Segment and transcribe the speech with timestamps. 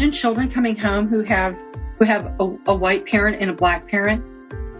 [0.00, 1.54] imagine children coming home who have
[1.98, 4.24] who have a, a white parent and a black parent,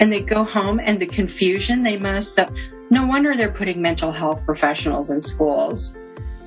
[0.01, 2.39] and they go home and the confusion they must.
[2.39, 2.49] Uh,
[2.89, 5.95] no wonder they're putting mental health professionals in schools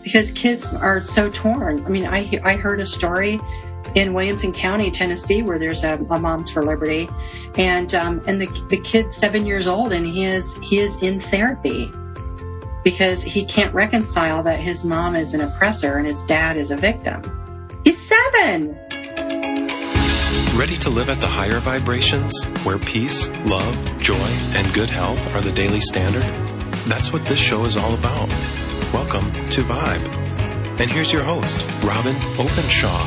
[0.02, 1.86] because kids are so torn.
[1.86, 3.39] I mean, I I heard a story
[3.94, 7.08] in Williamson County, Tennessee, where there's a, a Moms for Liberty,
[7.55, 11.20] and um, and the the kid's seven years old, and he is he is in
[11.20, 11.92] therapy
[12.84, 16.75] because he can't reconcile that his mom is an oppressor and his dad is a
[16.75, 17.43] victim.
[17.83, 18.78] He's seven.
[20.57, 25.41] Ready to live at the higher vibrations, where peace, love, joy, and good health are
[25.41, 26.24] the daily standard?
[26.88, 28.29] That's what this show is all about.
[28.93, 30.79] Welcome to Vibe.
[30.79, 33.03] And here's your host, Robin Openshaw.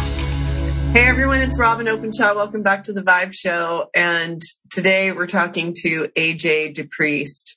[0.92, 2.34] Hey everyone, it's Robin Openshaw.
[2.34, 3.88] Welcome back to the Vibe Show.
[3.94, 7.54] And today we're talking to AJ DePriest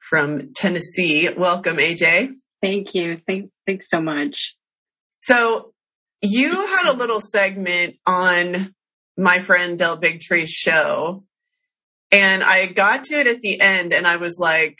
[0.00, 1.28] from Tennessee.
[1.32, 2.30] Welcome, AJ.
[2.60, 3.16] Thank you.
[3.16, 4.56] Thanks, thanks so much.
[5.14, 5.72] So
[6.26, 8.74] you had a little segment on
[9.16, 11.24] my friend Del Bigtree's show,
[12.12, 14.78] and I got to it at the end, and I was like,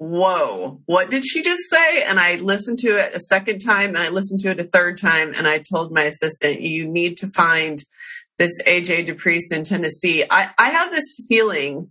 [0.00, 2.02] whoa, what did she just say?
[2.02, 4.96] And I listened to it a second time and I listened to it a third
[4.96, 5.34] time.
[5.36, 7.78] And I told my assistant, you need to find
[8.38, 10.24] this AJ DePriest in Tennessee.
[10.28, 11.90] I, I have this feeling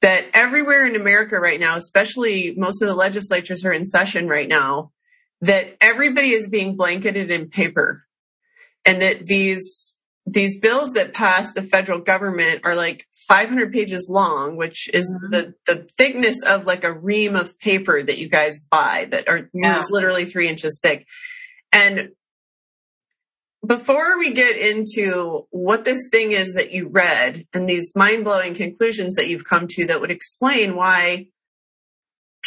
[0.00, 4.48] that everywhere in America right now, especially most of the legislatures are in session right
[4.48, 4.92] now,
[5.42, 8.03] that everybody is being blanketed in paper
[8.84, 14.56] and that these these bills that pass the federal government are like 500 pages long,
[14.56, 15.30] which is mm-hmm.
[15.30, 19.50] the, the thickness of like a ream of paper that you guys buy that are
[19.52, 19.78] yeah.
[19.78, 21.06] is literally three inches thick.
[21.72, 22.10] And
[23.66, 28.54] before we get into what this thing is that you read and these mind blowing
[28.54, 31.26] conclusions that you've come to that would explain why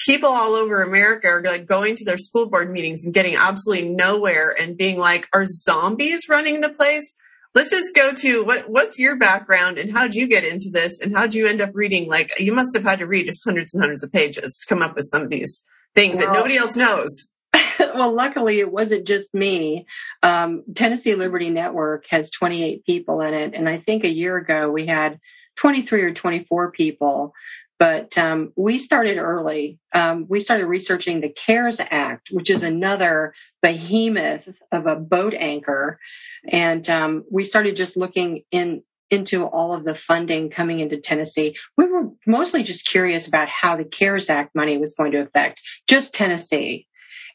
[0.05, 3.89] people all over America are like going to their school board meetings and getting absolutely
[3.89, 7.15] nowhere and being like, are zombies running the place?
[7.55, 11.15] Let's just go to what what's your background and how'd you get into this and
[11.15, 13.81] how'd you end up reading like you must have had to read just hundreds and
[13.81, 15.63] hundreds of pages to come up with some of these
[15.95, 17.27] things well, that nobody else knows.
[17.79, 19.87] well, luckily it wasn't just me.
[20.21, 24.69] Um, Tennessee Liberty Network has 28 people in it, and I think a year ago
[24.69, 25.19] we had
[25.57, 27.33] 23 or 24 people.
[27.79, 29.79] But um, we started early.
[29.93, 35.99] Um, we started researching the CARES Act, which is another behemoth of a boat anchor,
[36.47, 41.55] and um, we started just looking in into all of the funding coming into Tennessee.
[41.77, 45.61] We were mostly just curious about how the CARES Act money was going to affect
[45.87, 46.87] just Tennessee.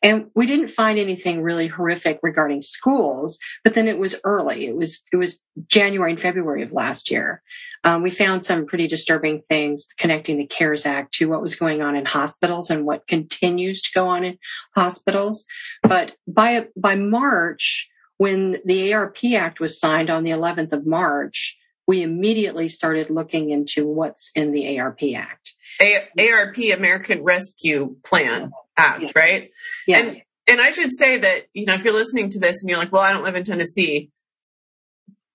[0.02, 4.66] And we didn't find anything really horrific regarding schools, but then it was early.
[4.66, 7.42] It was, it was January and February of last year.
[7.84, 11.82] Um, we found some pretty disturbing things connecting the CARES Act to what was going
[11.82, 14.38] on in hospitals and what continues to go on in
[14.74, 15.46] hospitals.
[15.82, 17.88] But by, by March,
[18.19, 23.50] when the ARP Act was signed on the 11th of March, we immediately started looking
[23.50, 25.54] into what's in the ARP Act.
[25.81, 29.10] A- ARP, American Rescue Plan Act, yeah.
[29.15, 29.50] right?
[29.87, 29.99] Yeah.
[29.99, 32.78] And, and I should say that, you know, if you're listening to this and you're
[32.78, 34.11] like, well, I don't live in Tennessee,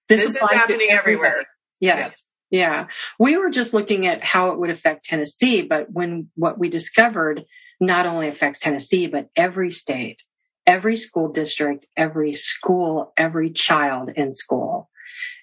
[0.08, 1.46] this, this is happening everywhere.
[1.80, 2.22] Yes.
[2.50, 2.88] Yeah.
[3.20, 7.46] We were just looking at how it would affect Tennessee, but when what we discovered
[7.80, 10.22] not only affects Tennessee, but every state,
[10.66, 14.90] every school district, every school, every child in school.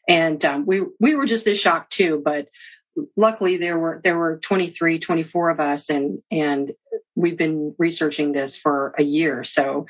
[0.09, 2.49] And um, we we were just as shocked too, but
[3.17, 6.73] luckily there were there were 23 24 of us and and
[7.15, 9.87] we've been researching this for a year so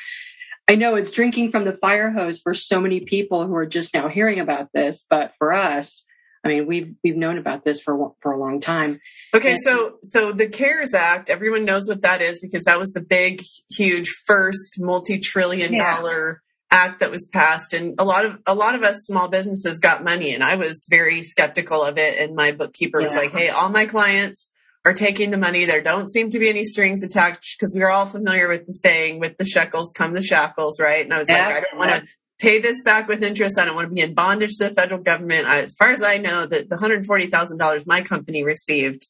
[0.68, 3.94] i know it's drinking from the fire hose for so many people who are just
[3.94, 6.04] now hearing about this but for us
[6.44, 8.98] i mean we've we've known about this for for a long time
[9.34, 12.92] okay and, so so the cares act everyone knows what that is because that was
[12.92, 15.96] the big huge first multi-trillion yeah.
[15.96, 16.42] dollar
[16.74, 20.02] act that was passed and a lot of a lot of us small businesses got
[20.02, 23.06] money and I was very skeptical of it and my bookkeeper yeah.
[23.06, 24.50] was like, "Hey, all my clients
[24.84, 25.64] are taking the money.
[25.64, 28.72] There don't seem to be any strings attached because we are all familiar with the
[28.72, 31.04] saying, with the shekels come the shackles, right?
[31.04, 31.46] And I was yeah.
[31.46, 33.58] like, I don't want to pay this back with interest.
[33.58, 35.46] I don't want to be in bondage to the federal government.
[35.46, 39.08] I, as far as I know, that the $140,000 my company received,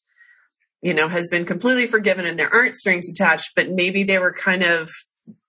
[0.81, 4.33] you know, has been completely forgiven and there aren't strings attached, but maybe they were
[4.33, 4.89] kind of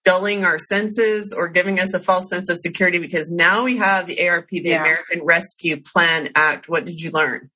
[0.06, 4.06] dulling our senses or giving us a false sense of security because now we have
[4.06, 4.80] the ARP, the yeah.
[4.80, 6.68] American Rescue Plan Act.
[6.68, 7.50] What did you learn?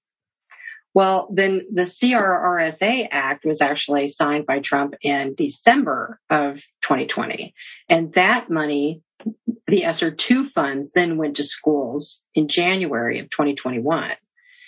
[0.93, 7.55] Well, then the CRRSA Act was actually signed by Trump in December of 2020.
[7.88, 9.02] And that money,
[9.69, 14.11] the ESSER 2 funds, then went to schools in January of 2021.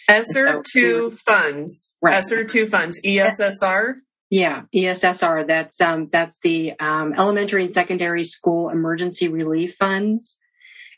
[0.09, 1.97] ESSER 2 funds.
[2.01, 2.15] Right.
[2.15, 3.01] ESSER 2 funds.
[3.05, 3.95] ESSR?
[4.33, 5.47] Yeah, ESSR.
[5.47, 10.39] That's um, that's the um, elementary and secondary school emergency relief funds,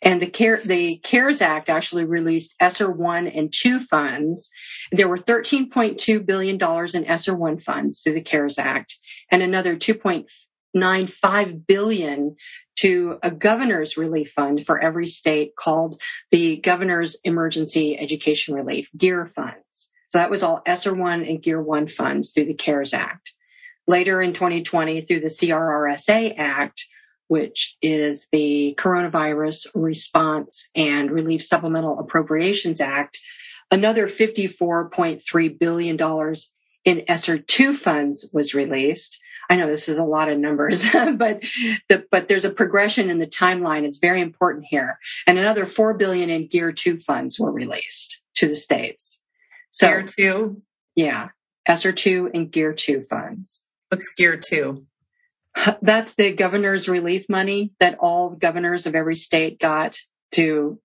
[0.01, 4.51] And the CARE, the CARES Act actually released ESSER 1 and 2 funds.
[4.93, 6.61] There were $13.2 billion
[6.95, 8.97] in ESSER 1 funds through the CARES Act
[9.33, 12.37] and another 2.95 billion
[12.77, 16.01] to a governor's relief fund for every state called
[16.31, 19.64] the Governor's Emergency Education Relief, GEER funds.
[20.15, 23.33] So that was all ESSER 1 and GEER 1 funds through the CARES Act.
[23.89, 26.87] Later in 2020, through the CRRSA Act,
[27.27, 33.19] which is the Coronavirus Response and Relief Supplemental Appropriations Act,
[33.73, 36.35] another $54.3 billion
[36.85, 39.19] in ESSER 2 funds was released.
[39.51, 41.43] I know this is a lot of numbers, but
[41.89, 43.83] the, but there's a progression in the timeline.
[43.83, 45.01] It's very important here.
[45.27, 49.19] And another 4 billion in GEER 2 funds were released to the states.
[49.75, 50.63] So, GEER 2?
[50.95, 51.29] Yeah.
[51.67, 53.65] ESSER 2 and GEER 2 funds.
[53.89, 54.87] What's GEER 2?
[55.83, 59.97] That's the governor's relief money that all governors of every state got
[60.35, 60.79] to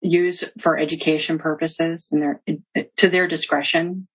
[0.00, 4.08] use for education purposes and their, to their discretion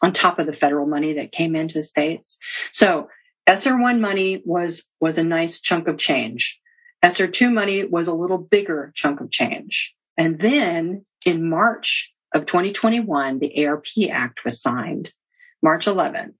[0.00, 2.38] on top of the federal money that came into the states.
[2.72, 3.08] So
[3.46, 6.58] ESSER 1 money was, was a nice chunk of change.
[7.02, 9.94] ESSER 2 money was a little bigger chunk of change.
[10.16, 15.12] And then in March of 2021, the ARP Act was signed,
[15.62, 16.34] March 11th.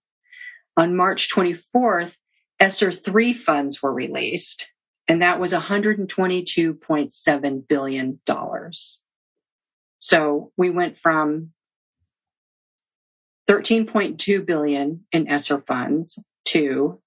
[0.76, 2.14] On March 24th,
[2.60, 4.70] ESSER 3 funds were released,
[5.08, 8.20] and that was $122.7 billion.
[9.98, 11.50] So we went from
[13.48, 17.00] 13.2 billion in ESSER funds to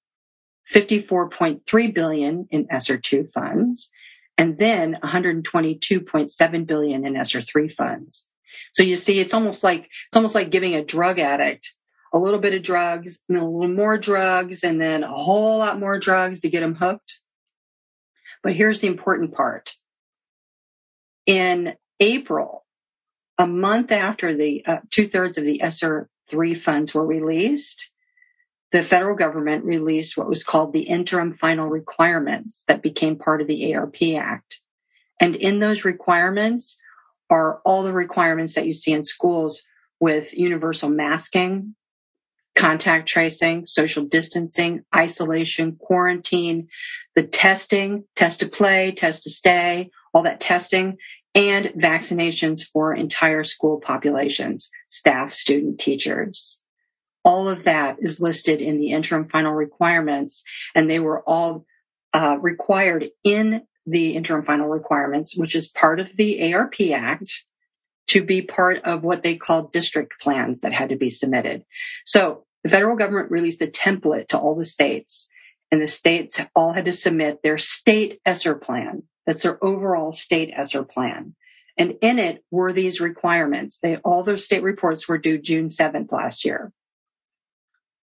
[0.73, 3.89] 54.3 billion in ESSER 2 funds,
[4.37, 8.25] and then 122.7 billion in ESSER 3 funds.
[8.73, 11.73] So you see, it's almost like it's almost like giving a drug addict
[12.13, 15.79] a little bit of drugs and a little more drugs and then a whole lot
[15.79, 17.19] more drugs to get them hooked.
[18.43, 19.71] But here's the important part.
[21.25, 22.65] In April,
[23.37, 27.89] a month after the uh, two thirds of the ESSER 3 funds were released,
[28.71, 33.47] the federal government released what was called the interim final requirements that became part of
[33.47, 34.59] the ARP Act.
[35.19, 36.77] And in those requirements
[37.29, 39.63] are all the requirements that you see in schools
[39.99, 41.75] with universal masking,
[42.55, 46.67] contact tracing, social distancing, isolation, quarantine,
[47.15, 50.97] the testing, test to play, test to stay, all that testing,
[51.35, 56.59] and vaccinations for entire school populations, staff, student, teachers.
[57.25, 60.43] All of that is listed in the interim final requirements,
[60.75, 61.65] and they were all
[62.13, 67.43] uh, required in the interim final requirements, which is part of the ARP Act,
[68.07, 71.63] to be part of what they call district plans that had to be submitted.
[72.05, 75.29] So the federal government released a template to all the states
[75.73, 79.01] and the states all had to submit their state ESSER plan.
[79.25, 81.33] That's their overall state ESSER plan.
[81.77, 83.79] And in it were these requirements.
[83.81, 86.71] They, all those state reports were due June 7th last year.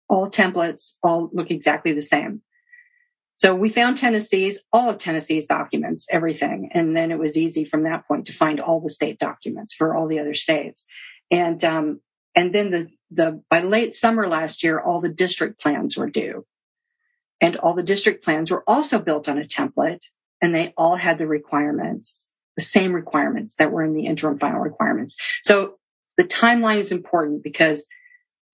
[0.08, 2.42] All templates all look exactly the same.
[3.38, 6.72] So we found Tennessee's, all of Tennessee's documents, everything.
[6.74, 9.96] And then it was easy from that point to find all the state documents for
[9.96, 10.88] all the other states.
[11.30, 12.02] And, um,
[12.36, 16.46] and then the, the, by late summer last year, all the district plans were due.
[17.40, 20.02] And all the district plans were also built on a template
[20.42, 24.60] and they all had the requirements, the same requirements that were in the interim final
[24.60, 25.16] requirements.
[25.44, 25.78] So
[26.18, 27.86] the timeline is important because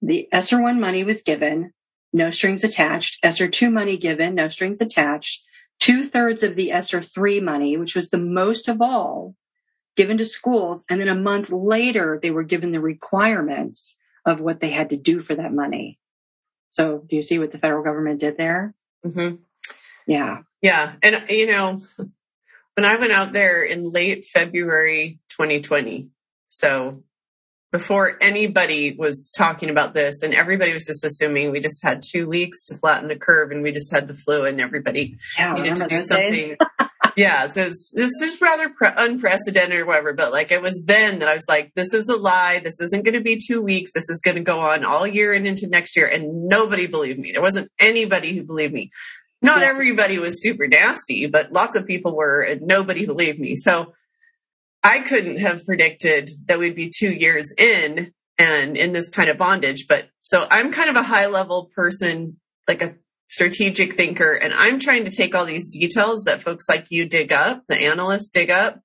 [0.02, 1.72] the ESSER 1 money was given
[2.14, 3.18] no strings attached.
[3.24, 5.44] ESSER 2 money given, no strings attached.
[5.80, 9.36] Two thirds of the ESSER 3 money, which was the most of all,
[9.96, 10.86] given to schools.
[10.90, 14.98] And then a month later, they were given the requirements of what they had to
[14.98, 16.00] do for that money.
[16.72, 18.74] So do you see what the federal government did there?
[19.06, 19.36] Mm-hmm.
[20.08, 20.40] Yeah.
[20.62, 20.94] Yeah.
[21.02, 21.80] And, you know,
[22.76, 26.10] when I went out there in late February 2020,
[26.48, 27.04] so
[27.74, 32.30] before anybody was talking about this and everybody was just assuming we just had two
[32.30, 35.76] weeks to flatten the curve and we just had the flu and everybody yeah, needed
[35.76, 36.56] to do something.
[37.16, 41.30] Yeah so this is rather pre- unprecedented or whatever but like it was then that
[41.30, 42.60] i was like this is a lie.
[42.64, 43.92] This isn't going to be two weeks.
[43.94, 47.20] This is going to go on all year and into next year and nobody believed
[47.20, 47.32] me.
[47.32, 48.90] There wasn't anybody who believed me.
[49.44, 49.68] Not yeah.
[49.68, 53.54] everybody was super nasty but lots of people were and nobody believed me.
[53.54, 53.94] So
[54.84, 59.38] I couldn't have predicted that we'd be two years in and in this kind of
[59.38, 59.88] bondage.
[59.88, 62.38] But so I'm kind of a high level person,
[62.68, 62.96] like a
[63.30, 67.32] strategic thinker, and I'm trying to take all these details that folks like you dig
[67.32, 68.82] up, the analysts dig up,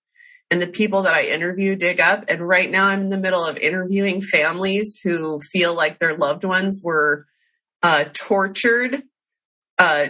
[0.50, 2.24] and the people that I interview dig up.
[2.28, 6.44] And right now I'm in the middle of interviewing families who feel like their loved
[6.44, 7.26] ones were
[7.82, 9.02] uh, tortured,
[9.78, 10.08] uh,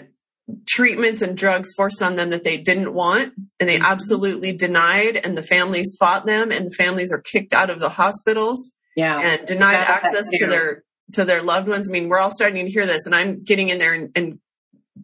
[0.67, 3.85] treatments and drugs forced on them that they didn't want and they Mhm.
[3.85, 7.91] absolutely denied and the families fought them and the families are kicked out of the
[7.91, 9.19] hospitals Yeah.
[9.21, 11.89] and denied that access to their to their loved ones.
[11.89, 14.39] I mean, we're all starting to hear this and I'm getting in there and, and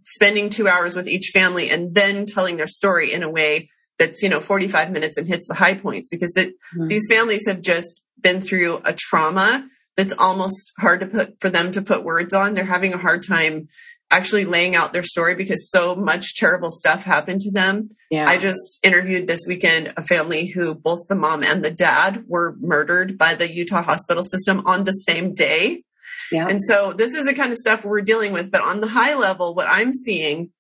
[0.04, 4.22] spending two hours with each family and then telling their story in a way that's,
[4.22, 6.88] you know, 45 minutes and hits the high points because the, Mhm.
[6.90, 11.70] these families have just been through a trauma that's almost hard to put for them
[11.72, 12.52] to put words on.
[12.54, 13.68] They're having a hard time
[14.14, 17.88] actually laying out their story because so much terrible stuff happened to them.
[18.10, 18.26] yeah.
[18.28, 22.54] I just interviewed this weekend a family who both the mom and the dad were
[22.60, 25.82] murdered by the Utah hospital system on the same day.
[26.30, 26.46] yeah.
[26.46, 28.52] And so this is the kind of stuff we're dealing with.
[28.52, 30.50] But on the high level, what I'm seeing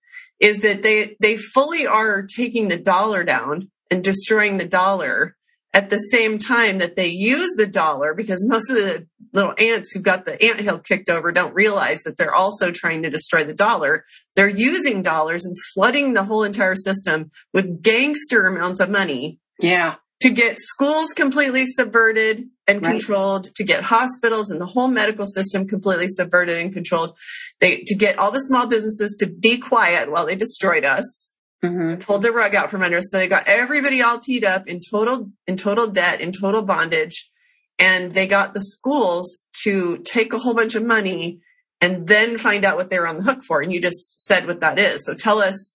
[0.40, 5.36] is that they they fully are taking the dollar down and destroying the dollar
[5.72, 9.92] at the same time that they use the dollar because most of the little ants
[9.92, 13.52] who got the anthill kicked over don't realize that they're also trying to destroy the
[13.52, 14.04] dollar.
[14.36, 19.96] They're using dollars and flooding the whole entire system with gangster amounts of money yeah.
[20.20, 22.92] to get schools completely subverted and Right.
[22.92, 27.14] controlled, to get hospitals and the whole medical system completely subverted and controlled,
[27.60, 31.96] they to get all the small businesses to be quiet while they destroyed us, hmm
[31.96, 33.08] pulled the rug out from under us.
[33.10, 37.30] So they got everybody all teed up in total in total debt, in total bondage,
[37.78, 41.40] and they got the schools to take a whole bunch of money
[41.80, 43.60] and then find out what they were on the hook for.
[43.60, 45.04] And you just said what that is.
[45.06, 45.72] So tell us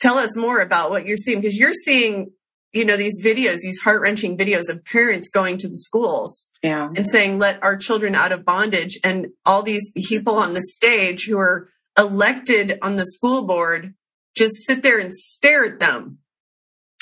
[0.00, 2.30] tell us more about what you're seeing because you're seeing
[2.72, 6.88] you know these videos these heart-wrenching videos of parents going to the schools Yeah.
[6.94, 11.24] and saying let our children out of bondage and all these people on the stage
[11.26, 13.94] who are elected on the school board
[14.36, 16.18] just sit there and stare at them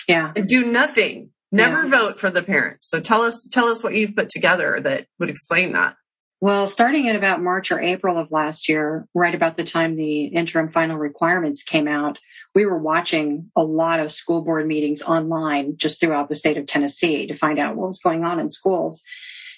[0.07, 0.33] Yeah.
[0.37, 1.91] and do nothing never Yeah.
[1.91, 5.31] vote for the parents so tell us tell us what you've put together that would
[5.31, 5.97] explain that
[6.41, 10.25] Well, starting in about March or April of last year, right about the time the
[10.27, 12.19] interim final requirements came out,
[12.55, 16.67] we were watching a lot of school board meetings online just throughout the state of
[16.67, 19.03] Tennessee to find out what was going on in schools.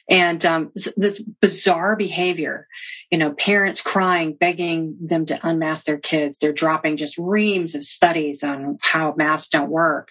[0.08, 2.68] And um, this, this bizarre behavior,
[3.10, 6.38] you know, parents crying, begging them to unmask their kids.
[6.38, 10.10] They're dropping just reams of studies on how masks don't work.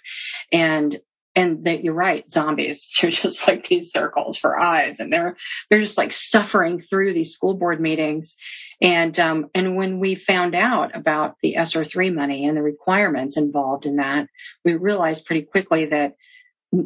[0.51, 0.99] And
[1.35, 2.89] and that you're right, zombies.
[3.01, 5.35] They're just like these circles for eyes, and they're
[5.69, 8.35] they're just like suffering through these school board meetings.
[8.81, 13.37] And um, and when we found out about the ESSER three money and the requirements
[13.37, 14.27] involved in that,
[14.63, 16.15] we realized pretty quickly that,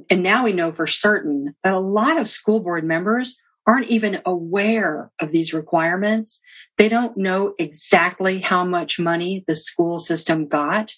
[0.09, 4.21] and now we know for certain that a lot of school board members aren't even
[4.25, 6.41] aware of these requirements.
[6.77, 10.93] They don't know exactly how much money the school system got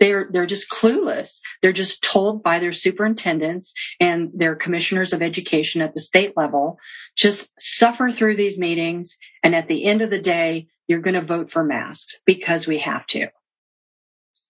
[0.00, 1.38] they're they're just clueless.
[1.62, 6.78] They're just told by their superintendents and their commissioners of education at the state level,
[7.16, 11.22] just suffer through these meetings, and at the end of the day, you're going to
[11.22, 13.28] vote for masks because we have to.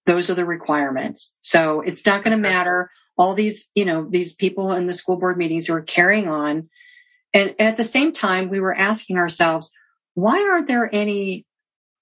[0.06, 1.36] Those are the requirements.
[1.40, 2.90] So it's not going to matter.
[3.16, 6.68] All these, you know, these people in the school board meetings who are carrying on.
[7.32, 9.70] And at the same time, we were asking ourselves,
[10.14, 11.46] why aren't there any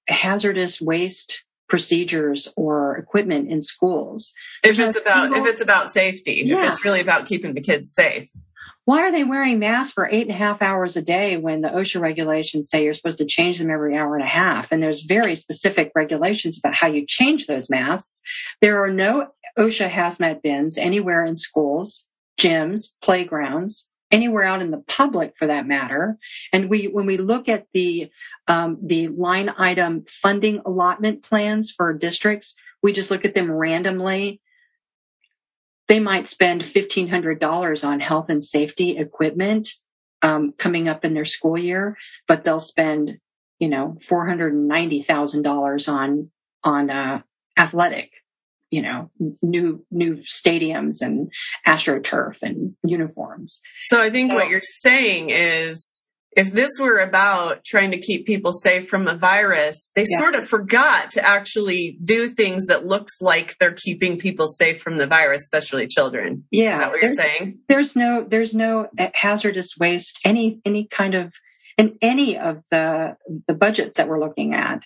[0.08, 4.33] hazardous waste procedures or equipment in schools?
[4.64, 8.28] if it's about if it's about safety if it's really about keeping the kids safe
[8.85, 11.69] Why are they wearing masks for eight and a half hours a day when the
[11.69, 14.73] OSHA regulations say you're supposed to change them every hour and a half?
[14.73, 18.21] And there's very specific regulations about how you change those masks.
[18.61, 22.04] There are no OSHA hazmat bins anywhere in schools,
[22.40, 26.19] gyms, playgrounds, anywhere out in the public for that matter.
[26.52, 28.11] And we, when we look at the,
[28.47, 34.40] um, the line item funding allotment plans for districts, we just look at them randomly
[35.92, 39.69] they might spend $1,500 on health and safety equipment
[40.23, 43.19] um, coming up in their school year, but they'll spend,
[43.59, 46.31] you know, $490,000 on,
[46.64, 47.21] on, uh,
[47.59, 48.11] athletic,
[48.73, 49.11] you know,
[49.43, 51.31] new, new stadiums and
[51.69, 53.61] astroturf and uniforms.
[53.83, 58.26] So I think So- what you're saying is if this were about trying to keep
[58.26, 60.19] people safe from a virus, they Yeah.
[60.21, 64.97] sort of forgot to actually do things that looks like they're keeping people safe from
[64.97, 66.45] the virus, especially children.
[66.50, 66.73] Yeah.
[66.73, 67.59] Is that what you're saying?
[67.69, 71.35] there's no there's no hazardous waste any any kind of
[71.76, 74.81] in any of the the budgets that we're looking at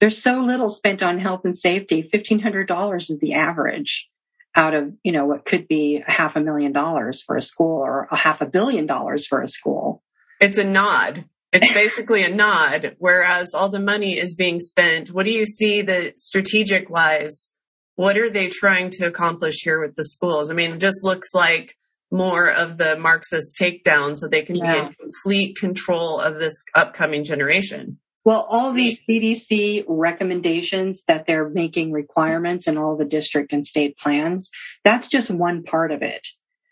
[0.00, 4.08] there's so little spent on health and safety $1500 is the average
[4.54, 7.80] out of you know what could be a half a million dollars for a school
[7.80, 10.02] or a half a billion dollars for a school
[10.40, 11.24] It's a nod.
[11.52, 15.08] It's basically a nod, whereas all the money is being spent.
[15.08, 17.52] What do you see the strategic wise?
[17.94, 20.50] What are they trying to accomplish here with the schools?
[20.50, 21.74] I mean, it just looks like
[22.10, 27.24] more of the Marxist takedown so they can be in complete control of this upcoming
[27.24, 27.98] generation.
[28.28, 33.96] Well, all these CDC recommendations that they're making requirements in all the district and state
[33.96, 34.50] plans,
[34.84, 36.28] that's just one part of it.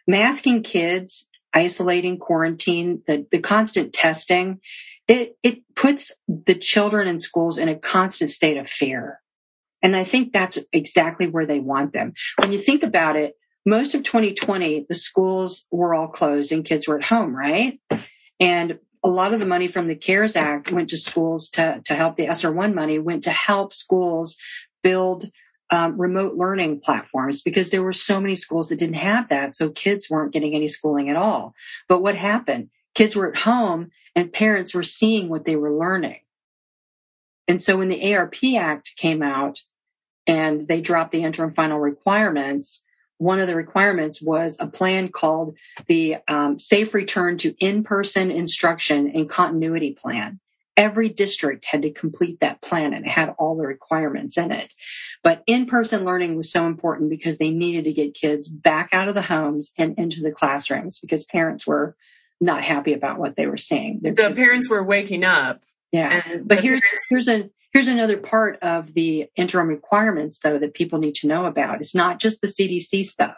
[0.07, 4.61] Masking kids, isolating, quarantine, the, the constant testing,
[5.09, 9.19] it, it puts the children in schools in a constant state of fear.
[9.83, 12.13] And I think that's exactly where they want them.
[12.39, 13.33] When you think about it,
[13.65, 17.81] most of 2020, the schools were all closed and kids were at home, right?
[18.39, 21.95] And a lot of the money from the CARES Act went to schools to, to
[21.95, 24.37] help the ESSER one money went to help schools
[24.83, 25.31] build
[25.71, 29.57] um, remote learning platforms because there were so many schools that didn't have that.
[29.57, 31.55] So kids weren't getting any schooling at all.
[31.89, 32.71] But what happened?
[32.95, 36.21] Kids were at home and parents were seeing what they were learning.
[37.49, 39.61] And so when the ARP Act came out
[40.27, 42.83] and they dropped the interim final requirements,
[43.19, 45.57] one of the requirements was a plan called
[45.87, 50.41] the um, Safe Return to In-Person Instruction and Continuity Plan.
[50.77, 54.71] Every district had to complete that plan and it had all the requirements in it.
[55.23, 59.15] But in-person learning was so important because they needed to get kids back out of
[59.15, 61.97] the homes and into the classrooms because parents were
[62.43, 64.01] not happy about what they were seeing.
[64.03, 65.63] The the parents were waking up.
[65.93, 66.23] Yeah.
[66.45, 70.99] But here's, parents- here's a, Here's another part of the interim requirements, though, that people
[70.99, 71.83] need to know about.
[71.83, 73.37] It's not just the CDC stuff.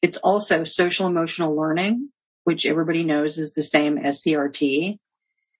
[0.00, 2.10] It's also social emotional learning,
[2.44, 5.00] which everybody knows is the same as CRT.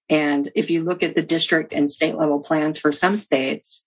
[0.08, 3.84] And if you look at the district and state level plans for some states,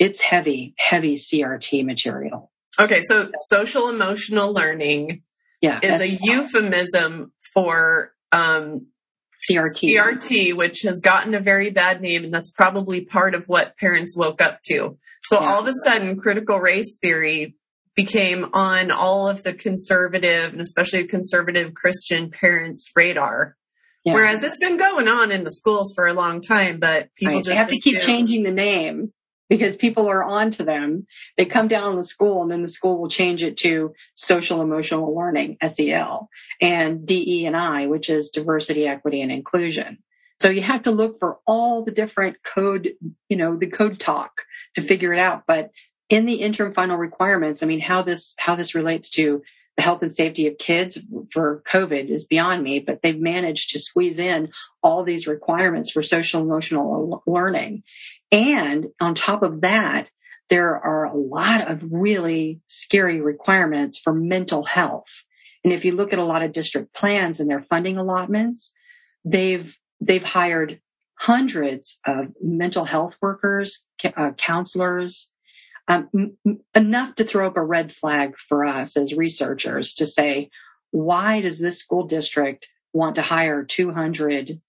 [0.00, 2.50] it's heavy, heavy CRT material.
[2.76, 3.02] Okay.
[3.02, 5.22] So social emotional learning
[5.60, 8.88] yeah, is a euphemism for um,
[9.48, 9.94] CRT.
[9.94, 14.16] CRT, which has gotten a very bad name, and that's probably part of what parents
[14.16, 14.98] woke up to.
[15.22, 15.48] So yeah.
[15.48, 17.56] all of a sudden, critical race theory
[17.94, 23.56] became on all of the conservative and especially conservative Christian parents' radar.
[24.04, 24.14] Yeah.
[24.14, 27.44] Whereas it's been going on in the schools for a long time, but people right.
[27.44, 29.12] just they have to keep changing the name
[29.50, 31.06] because people are on to them.
[31.36, 34.62] They come down on the school and then the school will change it to social
[34.62, 39.98] emotional learning, SEL, and DE and I, which is diversity, equity, and inclusion.
[40.40, 42.92] So you have to look for all the different code,
[43.28, 44.30] you know, the code talk
[44.76, 45.42] to figure it out.
[45.46, 45.70] But
[46.08, 49.42] in the interim final requirements, I mean, how this, how this relates to
[49.76, 50.98] the health and safety of kids
[51.32, 54.50] for COVID is beyond me, but they've managed to squeeze in
[54.82, 57.82] all these requirements for social emotional learning.
[58.32, 60.10] And on top of that,
[60.48, 65.24] there are a lot of really scary requirements for mental health.
[65.64, 68.72] And if you look at a lot of district plans and their funding allotments,
[69.24, 70.80] they've, they've hired
[71.14, 75.28] hundreds of mental health workers, uh, counselors,
[75.86, 76.08] um,
[76.46, 80.50] m- enough to throw up a red flag for us as researchers to say,
[80.92, 84.60] why does this school district want to hire 200,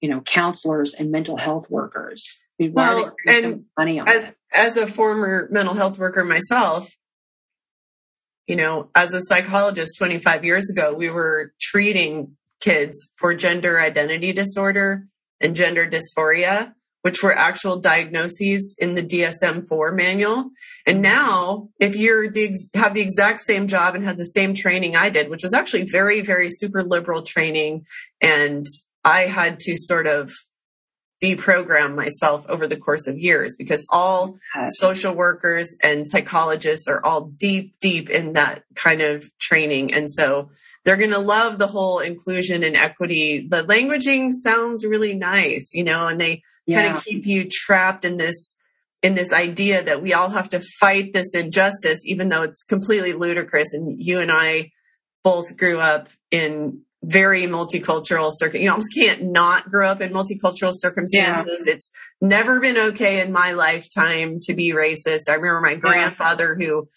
[0.00, 2.41] you know, counselors and mental health workers?
[2.68, 4.34] Well, and as, that?
[4.52, 6.88] as a former mental health worker myself,
[8.46, 14.32] you know, as a psychologist 25 years ago, we were treating kids for gender identity
[14.32, 15.06] disorder
[15.40, 20.50] and gender dysphoria, which were actual diagnoses in the DSM-4 manual.
[20.86, 24.96] And now, if you're the, have the exact same job and had the same training
[24.96, 27.86] I did, which was actually very, very super liberal training,
[28.20, 28.64] and
[29.04, 30.32] I had to sort of
[31.22, 37.32] deprogram myself over the course of years because all social workers and psychologists are all
[37.38, 39.94] deep, deep in that kind of training.
[39.94, 40.50] And so
[40.84, 43.46] they're going to love the whole inclusion and equity.
[43.48, 46.82] The languaging sounds really nice, you know, and they yeah.
[46.82, 48.58] kind of keep you trapped in this
[49.02, 53.12] in this idea that we all have to fight this injustice, even though it's completely
[53.12, 53.74] ludicrous.
[53.74, 54.70] And you and I
[55.24, 58.60] both grew up in very multicultural circuit.
[58.60, 61.66] You almost can't not grow up in multicultural circumstances.
[61.66, 61.74] Yeah.
[61.74, 65.28] It's never been okay in my lifetime to be racist.
[65.28, 66.66] I remember my grandfather yeah.
[66.66, 66.88] who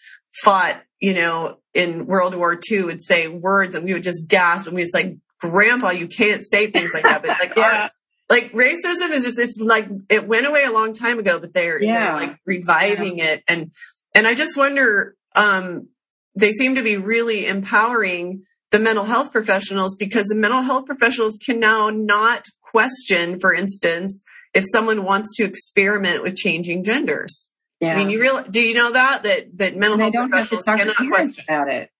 [0.42, 4.66] fought, you know, in World War II would say words and we would just gasp
[4.66, 7.22] and we was like, grandpa, you can't say things like that.
[7.22, 7.82] But like, yeah.
[7.82, 7.90] our,
[8.30, 11.82] like racism is just, it's like, it went away a long time ago, but they're,
[11.82, 12.04] yeah.
[12.04, 13.42] they're like reviving it.
[13.48, 13.72] And,
[14.14, 15.88] and I just wonder, um,
[16.36, 18.44] they seem to be really empowering
[18.76, 24.22] the mental health professionals because the mental health professionals can now not question, for instance,
[24.52, 27.50] if someone wants to experiment with changing genders.
[27.80, 27.94] Yeah.
[27.94, 31.44] I mean, you real do you know that that that mental health professionals cannot question
[31.48, 31.90] about it.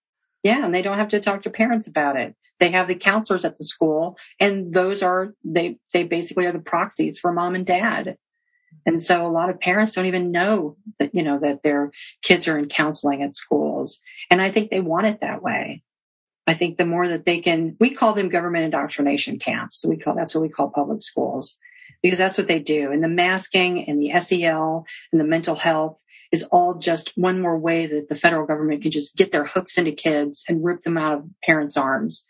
[0.42, 2.36] Yeah, and they don't have to talk to parents about it.
[2.60, 6.58] They have the counselors at the school, and those are they they basically are the
[6.58, 8.18] proxies for mom and dad.
[8.84, 11.90] And so a lot of parents don't even know that you know that their
[12.22, 15.82] kids are in counseling at schools, and I think they want it that way.
[16.46, 19.80] I think the more that they can, we call them government indoctrination camps.
[19.80, 21.56] So we call, that's what we call public schools.
[22.02, 22.92] because that's what they do.
[22.92, 26.00] And the masking and the SEL and the mental health
[26.32, 29.78] is all just one more way that the federal government can just get their hooks
[29.78, 32.26] into kids and rip them out of parents' arms.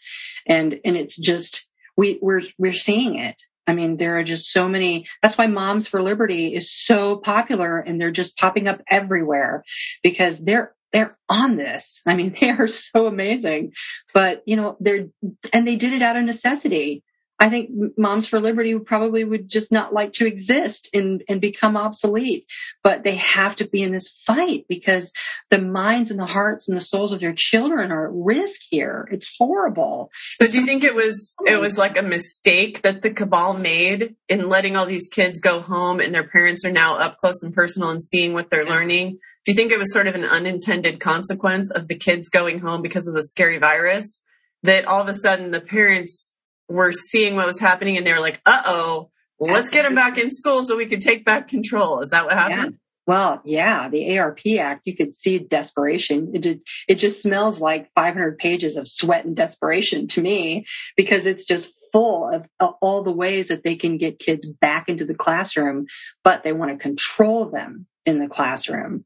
[0.46, 3.42] And, and it's just, we, we're, we're seeing it.
[3.66, 5.08] I mean, there are just so many.
[5.22, 9.64] That's why Moms for Liberty is so popular and they're just popping up everywhere
[10.02, 12.00] because they're, they're on this.
[12.06, 13.72] I mean, they are so amazing,
[14.14, 15.08] but you know, they're,
[15.52, 17.02] and they did it out of necessity.
[17.38, 21.76] I think Moms for Liberty probably would just not like to exist and, and become
[21.76, 22.46] obsolete,
[22.82, 25.12] but they have to be in this fight because
[25.50, 29.06] the minds and the hearts and the souls of their children are at risk here.
[29.12, 30.10] It's horrible.
[30.30, 34.16] So do you think it was, it was like a mistake that the cabal made
[34.28, 37.54] in letting all these kids go home and their parents are now up close and
[37.54, 39.18] personal and seeing what they're learning?
[39.44, 42.80] Do you think it was sort of an unintended consequence of the kids going home
[42.80, 44.22] because of the scary virus
[44.62, 46.32] that all of a sudden the parents
[46.68, 50.18] were seeing what was happening and they were like, uh oh, let's get them back
[50.18, 52.00] in school so we can take back control.
[52.00, 52.72] Is that what happened?
[52.72, 52.78] Yeah.
[53.06, 56.32] Well, yeah, the ARP Act, you could see desperation.
[56.34, 61.24] It did, it just smells like 500 pages of sweat and desperation to me because
[61.26, 65.04] it's just full of, of all the ways that they can get kids back into
[65.04, 65.86] the classroom,
[66.24, 69.04] but they want to control them in the classroom.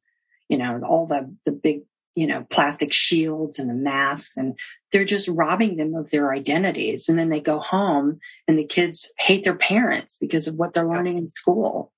[0.49, 1.83] You know, all the, the big
[2.21, 4.59] you know, plastic shields and the masks and
[4.93, 7.09] they're just robbing them of their identities.
[7.09, 10.87] And then they go home and the kids hate their parents because of what they're
[10.87, 11.95] learning in school.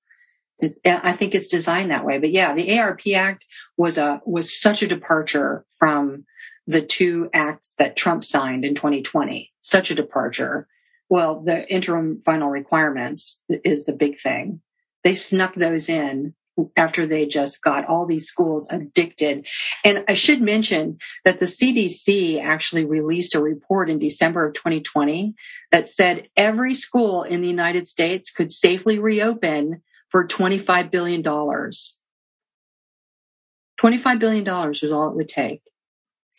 [0.59, 2.19] It, I think it's designed that way.
[2.19, 6.23] But yeah, the ARP Act was a, was such a departure from
[6.67, 9.51] the two acts that Trump signed in 2020.
[9.59, 10.69] Such a departure.
[11.09, 14.61] Well, the interim final requirements is the big thing.
[15.03, 16.33] They snuck those in
[16.75, 19.47] after they just got all these schools addicted.
[19.83, 25.35] And I should mention that the CDC actually released a report in December of 2020
[25.71, 31.23] that said every school in the United States could safely reopen for $25 billion.
[31.23, 35.61] $25 billion was all it would take.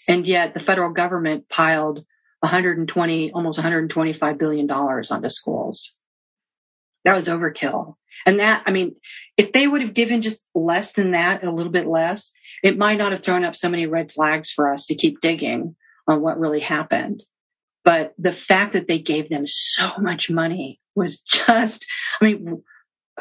[0.09, 2.05] And yet the federal government piled
[2.41, 5.95] 120, almost 125 billion dollars onto schools.
[7.05, 7.97] That was overkill.
[8.27, 8.97] And that, I mean,
[9.37, 12.99] if they would have given just less than that, a little bit less, it might
[12.99, 16.39] not have thrown up so many red flags for us to keep digging on what
[16.39, 17.23] really happened.
[17.85, 21.87] But the fact that they gave them so much money was just,
[22.21, 22.63] I mean,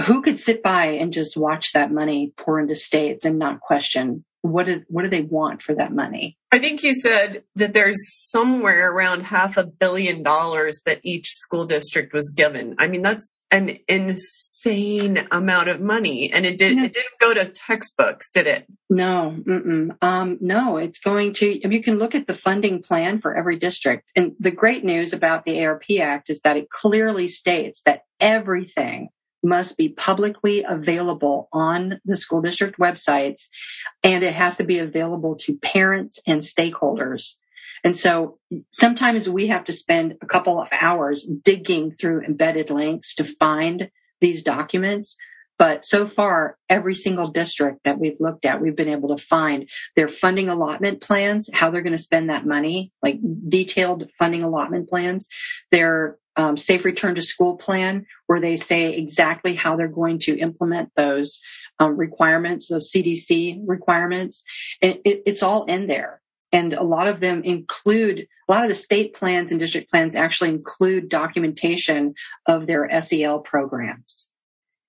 [0.06, 4.25] who could sit by and just watch that money pour into states and not question
[4.43, 6.38] what do, what do they want for that money?
[6.51, 11.65] I think you said that there's somewhere around half a billion dollars that each school
[11.65, 12.75] district was given.
[12.77, 17.45] I mean, that's an insane amount of money, and it did it didn't go to
[17.45, 18.67] textbooks, did it?
[18.89, 19.36] No,
[20.01, 20.77] um, no.
[20.77, 21.67] It's going to.
[21.67, 25.45] You can look at the funding plan for every district, and the great news about
[25.45, 29.08] the ARP Act is that it clearly states that everything
[29.43, 33.47] must be publicly available on the school district websites
[34.03, 37.34] and it has to be available to parents and stakeholders.
[37.84, 38.39] And so
[38.71, 43.89] sometimes we have to spend a couple of hours digging through embedded links to find
[44.21, 45.17] these documents.
[45.60, 49.69] But so far, every single district that we've looked at, we've been able to find
[49.95, 54.89] their funding allotment plans, how they're going to spend that money, like detailed funding allotment
[54.89, 55.27] plans,
[55.69, 60.37] their um, safe return to school plan where they say exactly how they're going to
[60.37, 61.41] implement those
[61.79, 64.43] um, requirements, those CDC requirements.
[64.81, 66.21] And it, it's all in there.
[66.51, 70.15] And a lot of them include, a lot of the state plans and district plans
[70.15, 72.13] actually include documentation
[72.45, 74.27] of their SEL programs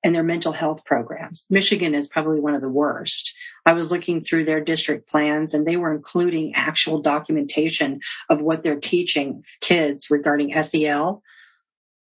[0.05, 1.47] and their mental health programs.
[1.49, 3.35] Michigan is probably one of the worst.
[3.64, 8.62] I was looking through their district plans and they were including actual documentation of what
[8.62, 11.23] they're teaching kids regarding SEL.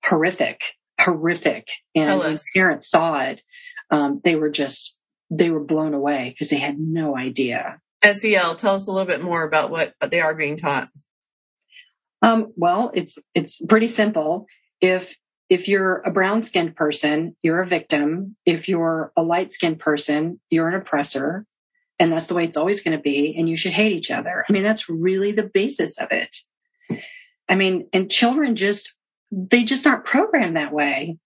[0.03, 0.59] Horrific,
[0.99, 1.67] horrific.
[1.95, 3.43] And when parents saw it,
[3.91, 4.95] um, they were just,
[5.29, 7.79] they were blown away because they had no idea.
[8.03, 10.89] SEL, tell us a little bit more about what they are being taught.
[12.23, 14.47] Um, well, it's, it's pretty simple.
[14.81, 15.15] If
[15.53, 18.35] if you're a brown skinned person, you're a victim.
[18.43, 21.45] If you're a light skinned person, you're an oppressor.
[21.99, 23.35] And that's the way it's always going to be.
[23.37, 24.43] And you should hate each other.
[24.49, 26.35] I mean, that's really the basis of it.
[27.47, 28.95] I mean, and children just,
[29.31, 31.19] they just aren't programmed that way.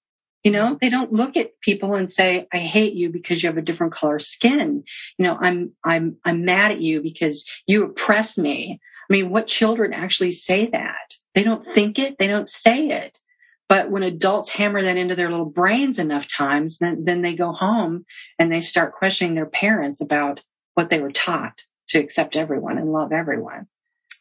[0.44, 3.58] You know, they don't look at people and say, I hate you because you have
[3.58, 4.84] a different color skin.
[5.18, 8.82] You know, I'm, I'm, I'm mad at you because you oppress me.
[9.10, 11.16] I mean, what children actually say that?
[11.34, 12.18] They don't think it.
[12.20, 13.18] They don't say it.
[13.70, 17.52] But when adults hammer that into their little brains enough times, then, then they go
[17.52, 18.06] home
[18.40, 20.42] and they start questioning their parents about
[20.74, 23.68] what they were taught to accept everyone and love everyone.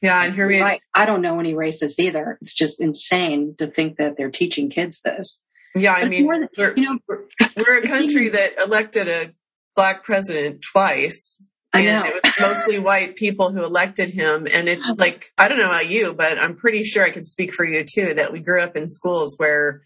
[0.02, 2.38] Yeah, and here we I, I don't know any racists either.
[2.42, 5.44] It's just insane to think that they're teaching kids this.
[5.74, 7.24] Yeah, I mean, than, you know, we're,
[7.56, 9.32] we're a country that elected a
[9.74, 11.42] black president twice.
[11.84, 14.46] And it was mostly white people who elected him.
[14.50, 17.52] And it like, I don't know about you, but I'm pretty sure I can speak
[17.52, 19.82] for you too, that we grew up in schools where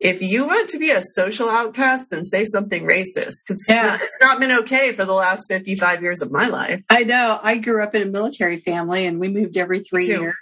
[0.00, 3.98] if you want to be a social outcast, then say something racist because yeah.
[4.00, 6.84] it's not been okay for the last 55 years of my life.
[6.88, 7.38] I know.
[7.42, 10.34] I grew up in a military family and we moved every three years.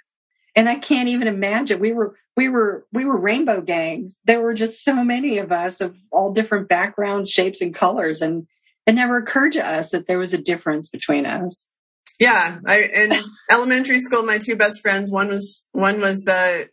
[0.54, 1.80] And I can't even imagine.
[1.80, 4.18] We were, we were, we were rainbow gangs.
[4.24, 8.20] There were just so many of us of all different backgrounds, shapes and colors.
[8.20, 8.46] And
[8.86, 11.66] it never occurred to us that there was a difference between us.
[12.18, 12.58] Yeah.
[12.64, 13.12] I, in
[13.50, 16.64] elementary school, my two best friends, one was, one was, uh,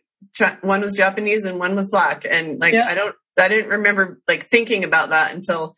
[0.62, 2.24] one was Japanese and one was black.
[2.28, 2.86] And like, yeah.
[2.88, 5.76] I don't, I didn't remember like thinking about that until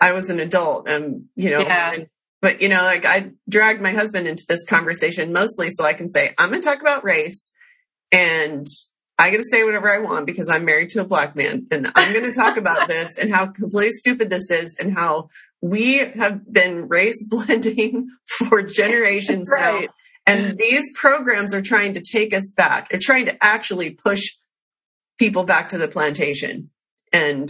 [0.00, 1.92] I was an adult and, you know, yeah.
[1.94, 2.06] and,
[2.40, 6.08] but you know, like I dragged my husband into this conversation mostly so I can
[6.08, 7.52] say, I'm going to talk about race
[8.12, 8.66] and
[9.18, 11.90] I get to say whatever I want because I'm married to a black man and
[11.96, 15.98] I'm going to talk about this and how completely stupid this is and how we
[15.98, 19.82] have been race blending for generations right.
[19.82, 19.88] now
[20.28, 22.90] and these programs are trying to take us back.
[22.90, 24.36] They're trying to actually push
[25.18, 26.70] people back to the plantation.
[27.12, 27.48] And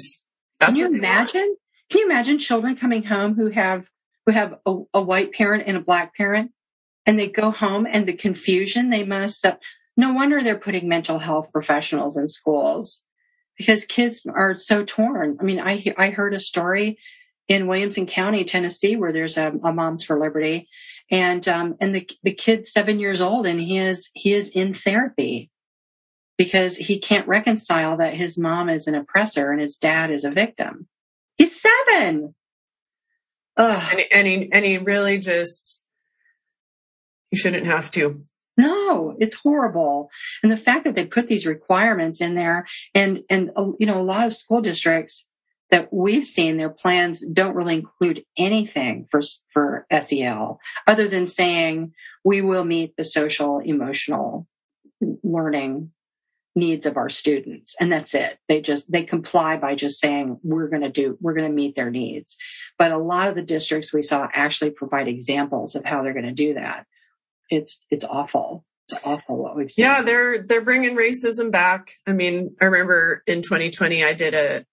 [0.61, 1.41] can you imagine?
[1.41, 1.59] Want.
[1.91, 3.85] Can you imagine children coming home who have
[4.27, 6.53] who have a, a, white parent and a black parent,
[7.07, 9.59] and they go home and the confusion they must have.
[9.97, 13.01] No wonder they're putting mental health professionals in schools
[13.57, 15.39] because kids are so torn.
[15.41, 16.99] I mean, I I heard a story
[17.49, 20.69] in Williamson County, Tennessee, where there's a, a Moms for Liberty,
[21.11, 24.75] and um, and the the kid's seven years old, and he is he is in
[24.75, 25.51] therapy
[26.37, 30.31] because he can't reconcile that his mom is an oppressor and his dad is a
[30.31, 30.87] victim.
[31.37, 32.35] He's seven.
[33.57, 33.93] Ugh.
[33.93, 35.83] And, and he and he really just
[37.31, 38.25] he shouldn't have to.
[38.57, 40.11] No, it's horrible.
[40.43, 44.03] And the fact that they put these requirements in there and, and, you know, a
[44.03, 45.28] lot of school districts
[45.71, 49.21] that we've seen their plans don't really include anything for,
[49.53, 51.93] for SEL other than saying
[52.25, 54.47] we will meet the social emotional
[55.23, 55.91] learning
[56.55, 57.77] needs of our students.
[57.79, 58.37] And that's it.
[58.49, 61.77] They just, they comply by just saying we're going to do, we're going to meet
[61.77, 62.37] their needs.
[62.79, 66.25] But a lot of the districts we saw actually provide examples of how they're going
[66.25, 66.87] to do that.
[67.51, 68.65] It's, it's awful.
[68.89, 69.85] It's awful what seen.
[69.85, 71.93] Yeah, they're they're bringing racism back.
[72.07, 74.65] I mean, I remember in 2020 I did a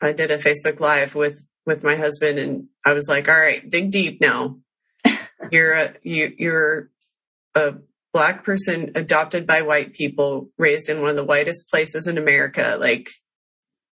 [0.00, 3.68] I did a Facebook live with with my husband, and I was like, "All right,
[3.68, 4.58] dig deep now.
[5.50, 6.90] you're a you you're
[7.54, 7.74] a
[8.12, 12.76] black person adopted by white people, raised in one of the whitest places in America.
[12.78, 13.10] Like,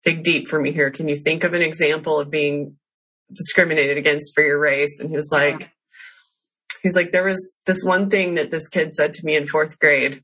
[0.03, 0.91] dig deep for me here.
[0.91, 2.77] Can you think of an example of being
[3.33, 5.61] discriminated against for your race?" And he was like.
[5.61, 5.67] Yeah.
[6.81, 9.79] He's like, there was this one thing that this kid said to me in fourth
[9.79, 10.21] grade.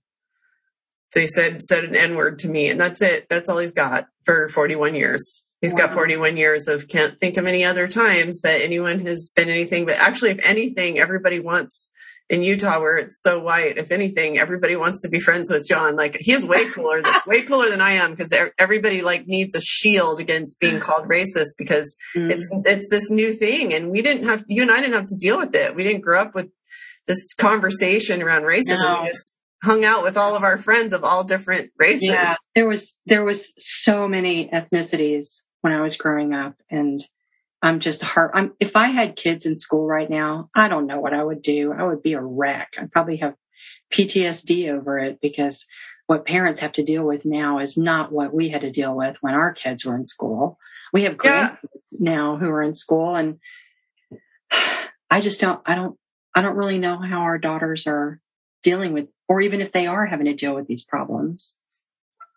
[1.12, 3.28] So he said said an N word to me, and that's it.
[3.30, 5.44] That's all he's got for 41 years.
[5.60, 5.88] He's wow.
[5.88, 9.86] got 41 years of can't think of any other times that anyone has been anything.
[9.86, 11.92] But actually, if anything, everybody wants
[12.30, 13.80] in Utah where it's so white.
[13.80, 15.96] If anything, everybody wants to be friends with John.
[15.96, 19.62] Like he's way cooler, than, way cooler than I am because everybody like needs a
[19.62, 22.32] shield against being called racist because mm.
[22.32, 25.18] it's it's this new thing, and we didn't have you and I didn't have to
[25.18, 25.76] deal with it.
[25.76, 26.50] We didn't grow up with
[27.08, 28.84] this conversation around racism.
[28.84, 29.00] No.
[29.02, 32.10] We just hung out with all of our friends of all different races.
[32.10, 36.56] Yeah, there was there was so many ethnicities when I was growing up.
[36.69, 37.06] And
[37.62, 38.32] I'm just heart.
[38.34, 41.41] I'm, if I had kids in school right now, I don't know what I would
[41.41, 41.74] do.
[41.74, 42.74] I would be a wreck.
[42.78, 43.36] I'd probably have
[43.93, 45.65] PTSD over it because
[46.08, 49.17] what parents have to deal with now is not what we had to deal with
[49.22, 50.58] when our kids were in school.
[50.93, 51.80] We have grandkids yeah.
[52.00, 53.39] now who are in school and
[55.12, 55.98] I just don't, I don't,
[56.34, 58.22] I don't really know how our daughters are
[58.63, 61.56] dealing with, or even if they are having to deal with these problems.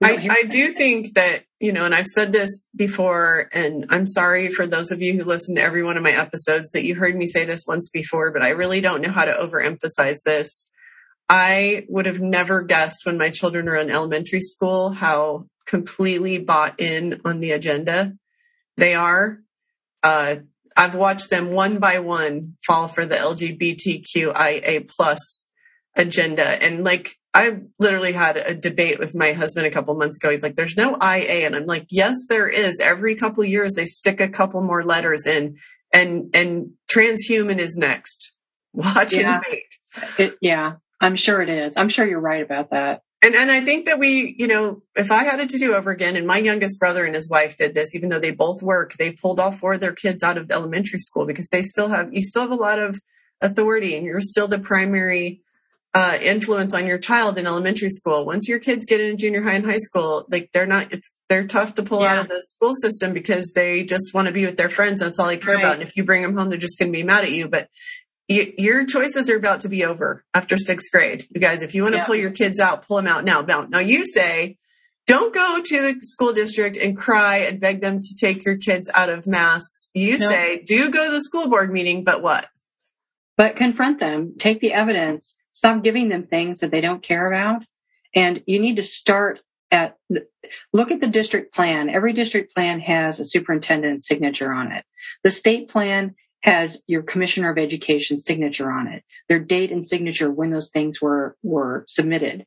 [0.04, 4.48] I, I do think that, you know, and I've said this before, and I'm sorry
[4.48, 7.16] for those of you who listen to every one of my episodes that you heard
[7.16, 10.70] me say this once before, but I really don't know how to overemphasize this.
[11.28, 16.80] I would have never guessed when my children were in elementary school how completely bought
[16.80, 18.14] in on the agenda
[18.76, 19.38] they are.
[20.02, 20.36] Uh,
[20.76, 25.48] I've watched them one by one fall for the LGBTQIA plus
[25.94, 26.44] agenda.
[26.44, 30.30] And like, I literally had a debate with my husband a couple months ago.
[30.30, 31.46] He's like, there's no IA.
[31.46, 32.80] And I'm like, yes, there is.
[32.80, 35.56] Every couple years they stick a couple more letters in
[35.92, 38.32] and, and transhuman is next.
[38.72, 39.36] Watch yeah.
[39.36, 39.64] and wait.
[40.18, 41.76] It, yeah, I'm sure it is.
[41.76, 43.02] I'm sure you're right about that.
[43.24, 45.92] And, and I think that we, you know, if I had it to do over
[45.92, 48.94] again, and my youngest brother and his wife did this, even though they both work,
[48.94, 52.12] they pulled all four of their kids out of elementary school because they still have,
[52.12, 52.98] you still have a lot of
[53.40, 55.42] authority and you're still the primary
[55.94, 58.24] uh, influence on your child in elementary school.
[58.24, 61.46] Once your kids get into junior high and high school, like they're not, it's, they're
[61.46, 62.12] tough to pull yeah.
[62.12, 65.00] out of the school system because they just want to be with their friends.
[65.00, 65.62] That's all they care right.
[65.62, 65.74] about.
[65.74, 67.46] And if you bring them home, they're just going to be mad at you.
[67.48, 67.68] But
[68.26, 71.26] you, your choices are about to be over after sixth grade.
[71.30, 72.06] You guys, if you want to yeah.
[72.06, 73.42] pull your kids out, pull them out now.
[73.42, 74.56] Now, now you say,
[75.06, 78.88] don't go to the school district and cry and beg them to take your kids
[78.94, 79.90] out of masks.
[79.94, 80.28] You no.
[80.28, 82.46] say, do go to the school board meeting, but what?
[83.36, 87.62] But confront them, take the evidence, stop giving them things that they don't care about.
[88.16, 89.38] And you need to start
[89.70, 89.96] at,
[90.72, 91.88] look at the district plan.
[91.88, 94.84] Every district plan has a superintendent's signature on it.
[95.22, 100.28] The state plan has your commissioner of education signature on it, their date and signature
[100.28, 102.44] when those things were, were submitted.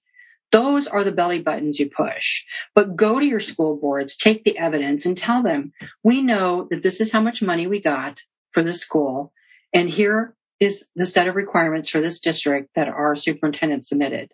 [0.52, 2.44] Those are the belly buttons you push.
[2.76, 5.72] But go to your school boards, take the evidence and tell them,
[6.04, 8.20] we know that this is how much money we got
[8.52, 9.32] for the school.
[9.74, 14.32] And here is the set of requirements for this district that our superintendent submitted.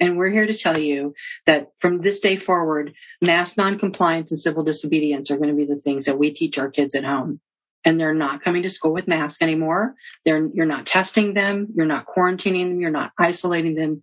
[0.00, 1.14] And we're here to tell you
[1.46, 5.80] that from this day forward, mass noncompliance and civil disobedience are going to be the
[5.80, 7.40] things that we teach our kids at home.
[7.84, 9.94] And they're not coming to school with masks anymore.
[10.24, 11.68] They're, you're not testing them.
[11.76, 12.80] You're not quarantining them.
[12.80, 14.02] You're not isolating them.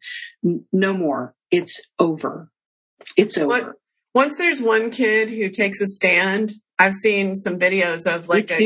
[0.72, 1.34] No more.
[1.50, 2.50] It's over.
[3.18, 3.76] It's over.
[4.14, 8.60] Once there's one kid who takes a stand, I've seen some videos of like a,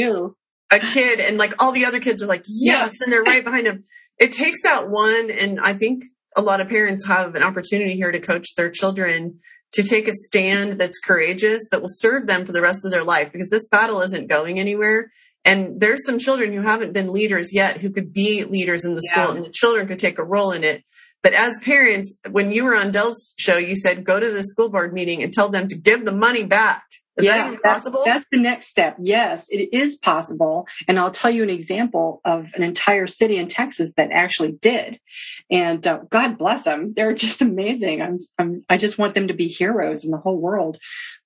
[0.72, 3.68] a kid and like all the other kids are like, yes, and they're right behind
[3.68, 3.84] him.
[4.18, 5.30] It takes that one.
[5.30, 9.40] And I think a lot of parents have an opportunity here to coach their children
[9.74, 13.04] to take a stand that's courageous that will serve them for the rest of their
[13.04, 15.12] life because this battle isn't going anywhere.
[15.44, 19.02] And there's some children who haven't been leaders yet who could be leaders in the
[19.02, 20.84] school and the children could take a role in it.
[21.22, 24.70] But as parents, when you were on Dell's show, you said go to the school
[24.70, 26.84] board meeting and tell them to give the money back.
[27.18, 28.02] Is yeah, that possible?
[28.04, 28.98] That's, that's the next step.
[29.00, 30.68] Yes, it is possible.
[30.88, 35.00] And I'll tell you an example of an entire city in Texas that actually did.
[35.50, 36.94] And uh, God bless them.
[36.96, 38.02] They're just amazing.
[38.02, 40.78] I'm, I'm, i just want them to be heroes in the whole world.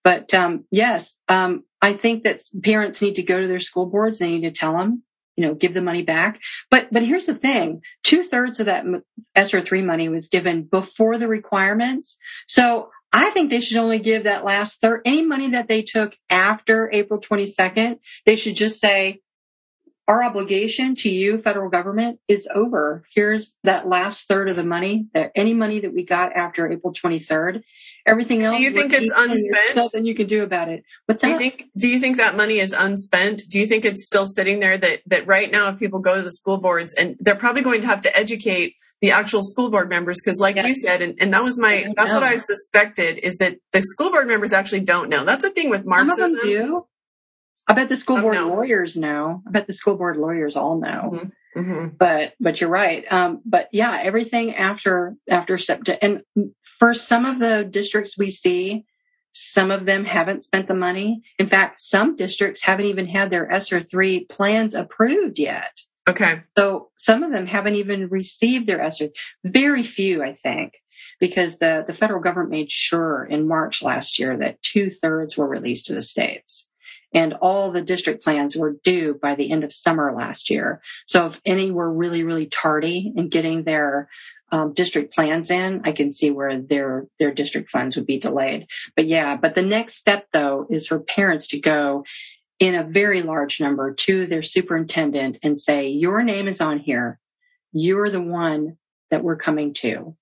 [0.03, 4.19] But um, yes, um, I think that parents need to go to their school boards.
[4.19, 5.03] They need to tell them,
[5.35, 6.39] you know, give the money back.
[6.69, 8.85] But but here's the thing: two thirds of that
[9.35, 12.17] ESSER three money was given before the requirements.
[12.47, 16.15] So I think they should only give that last third, any money that they took
[16.29, 19.21] after April 22nd, they should just say,
[20.09, 23.03] our obligation to you, federal government, is over.
[23.13, 26.91] Here's that last third of the money, that any money that we got after April
[26.91, 27.61] 23rd.
[28.07, 28.55] Everything else.
[28.55, 29.75] Do you think it's unspent?
[29.75, 30.83] Nothing you can do about it.
[31.05, 31.33] What's do that?
[31.33, 33.43] You think, do you think that money is unspent?
[33.51, 36.23] Do you think it's still sitting there that, that right now, if people go to
[36.23, 39.89] the school boards and they're probably going to have to educate the actual school board
[39.89, 40.67] members because like yes.
[40.67, 42.19] you said and, and that was my that's know.
[42.19, 45.69] what i suspected is that the school board members actually don't know that's the thing
[45.69, 46.85] with marxism Some of them do.
[47.69, 49.43] I bet the school oh, board lawyers know.
[49.47, 51.11] I bet the school board lawyers all know.
[51.13, 51.59] Mm-hmm.
[51.59, 51.87] Mm-hmm.
[51.99, 53.05] But but you're right.
[53.09, 58.85] Um, but yeah, everything after after September, and for some of the districts we see,
[59.33, 61.21] some of them haven't spent the money.
[61.37, 65.79] In fact, some districts haven't even had their ESSER three plans approved yet.
[66.07, 66.41] Okay.
[66.57, 69.09] So some of them haven't even received their ESSER.
[69.43, 70.73] Very few, I think,
[71.19, 75.47] because the the federal government made sure in March last year that two thirds were
[75.47, 76.65] released to the states
[77.13, 80.81] and all the district plans were due by the end of summer last year.
[81.07, 84.09] So if any were really, really tardy in getting their
[84.51, 88.67] um, district plans in, I can see where their their district funds would be delayed.
[88.95, 92.05] But yeah, but the next step though is for parents to go
[92.59, 97.19] in a very large number to their superintendent and say, "Your name is on here.
[97.71, 98.77] You're the one
[99.11, 100.15] that we're coming to,"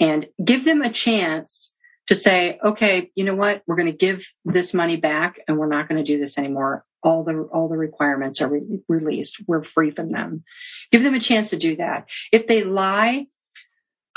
[0.00, 1.74] and give them a chance
[2.08, 3.62] to say, okay, you know what?
[3.66, 6.84] We're going to give this money back and we're not going to do this anymore.
[7.02, 9.42] All the, all the requirements are re- released.
[9.46, 10.42] We're free from them.
[10.90, 12.08] Give them a chance to do that.
[12.32, 13.26] If they lie,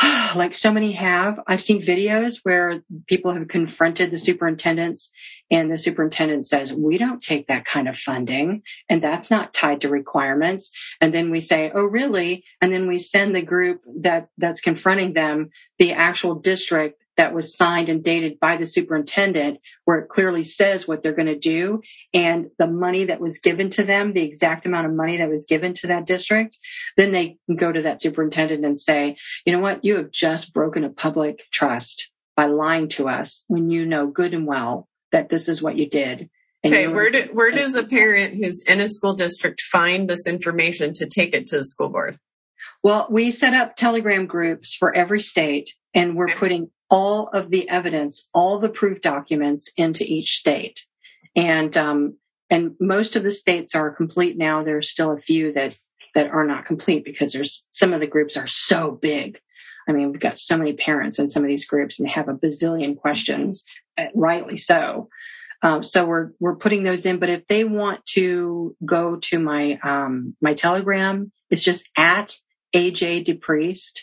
[0.35, 5.11] like so many have, I've seen videos where people have confronted the superintendents
[5.51, 9.81] and the superintendent says, we don't take that kind of funding and that's not tied
[9.81, 10.71] to requirements.
[11.01, 12.45] And then we say, oh, really?
[12.61, 17.57] And then we send the group that, that's confronting them, the actual district that was
[17.57, 21.81] signed and dated by the superintendent where it clearly says what they're going to do
[22.13, 25.45] and the money that was given to them, the exact amount of money that was
[25.45, 26.57] given to that district,
[26.97, 29.83] then they can go to that superintendent and say, you know what?
[29.83, 34.33] You have just broken a public trust by lying to us when you know good
[34.33, 36.29] and well that this is what you did.
[36.65, 40.93] Okay, where do, where does a parent who's in a school district find this information
[40.93, 42.19] to take it to the school board?
[42.83, 47.69] Well, we set up telegram groups for every state and we're putting all of the
[47.69, 50.85] evidence, all the proof documents into each state.
[51.35, 52.17] And, um,
[52.49, 54.63] and most of the states are complete now.
[54.63, 55.75] There's still a few that,
[56.13, 59.39] that are not complete because there's some of the groups are so big.
[59.87, 62.27] I mean, we've got so many parents in some of these groups and they have
[62.27, 63.63] a bazillion questions,
[63.97, 65.07] uh, rightly so.
[65.63, 67.19] Um, so we're we're putting those in.
[67.19, 72.35] But if they want to go to my um, my Telegram, it's just at
[72.75, 74.01] AJ DePriest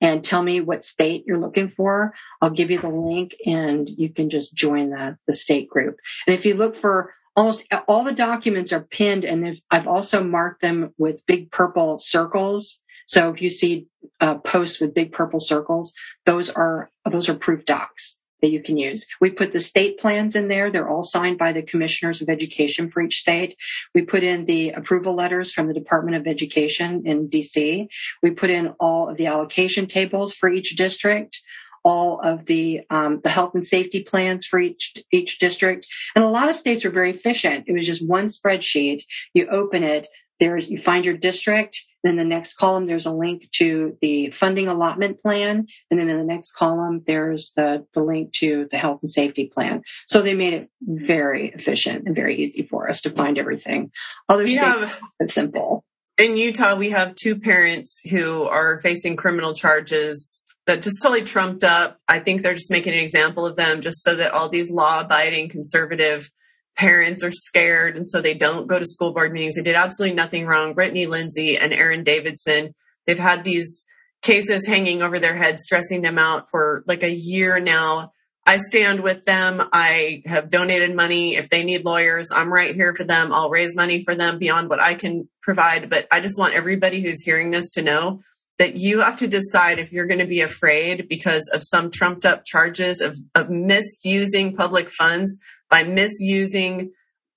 [0.00, 2.14] and tell me what state you're looking for.
[2.40, 5.98] I'll give you the link and you can just join the, the state group.
[6.26, 10.62] And if you look for almost all the documents are pinned and I've also marked
[10.62, 12.80] them with big purple circles.
[13.06, 13.86] So if you see
[14.20, 15.92] uh, posts with big purple circles,
[16.24, 19.06] those are, those are proof docs that you can use.
[19.20, 20.70] We put the state plans in there.
[20.70, 23.56] They're all signed by the commissioners of education for each state.
[23.94, 27.88] We put in the approval letters from the Department of Education in DC.
[28.22, 31.40] We put in all of the allocation tables for each district
[31.86, 35.86] all of the um, the health and safety plans for each each district.
[36.16, 37.66] And a lot of states were very efficient.
[37.68, 39.04] It was just one spreadsheet.
[39.34, 40.08] You open it,
[40.40, 44.68] there's you find your district then the next column there's a link to the funding
[44.68, 49.00] allotment plan and then in the next column there's the, the link to the health
[49.02, 49.82] and safety plan.
[50.06, 53.90] So they made it very efficient and very easy for us to find everything.
[54.28, 55.84] Other we states have, it's simple.
[56.18, 61.64] In utah we have two parents who are facing criminal charges that just totally trumped
[61.64, 61.98] up.
[62.08, 65.00] I think they're just making an example of them just so that all these law
[65.00, 66.30] abiding conservative
[66.76, 69.54] parents are scared and so they don't go to school board meetings.
[69.54, 70.74] They did absolutely nothing wrong.
[70.74, 72.74] Brittany Lindsay and Aaron Davidson,
[73.06, 73.84] they've had these
[74.22, 78.12] cases hanging over their heads, stressing them out for like a year now.
[78.48, 79.60] I stand with them.
[79.72, 81.34] I have donated money.
[81.34, 83.32] If they need lawyers, I'm right here for them.
[83.32, 85.90] I'll raise money for them beyond what I can provide.
[85.90, 88.20] But I just want everybody who's hearing this to know
[88.58, 92.24] that you have to decide if you're going to be afraid because of some trumped
[92.24, 95.38] up charges of, of misusing public funds
[95.70, 96.92] by misusing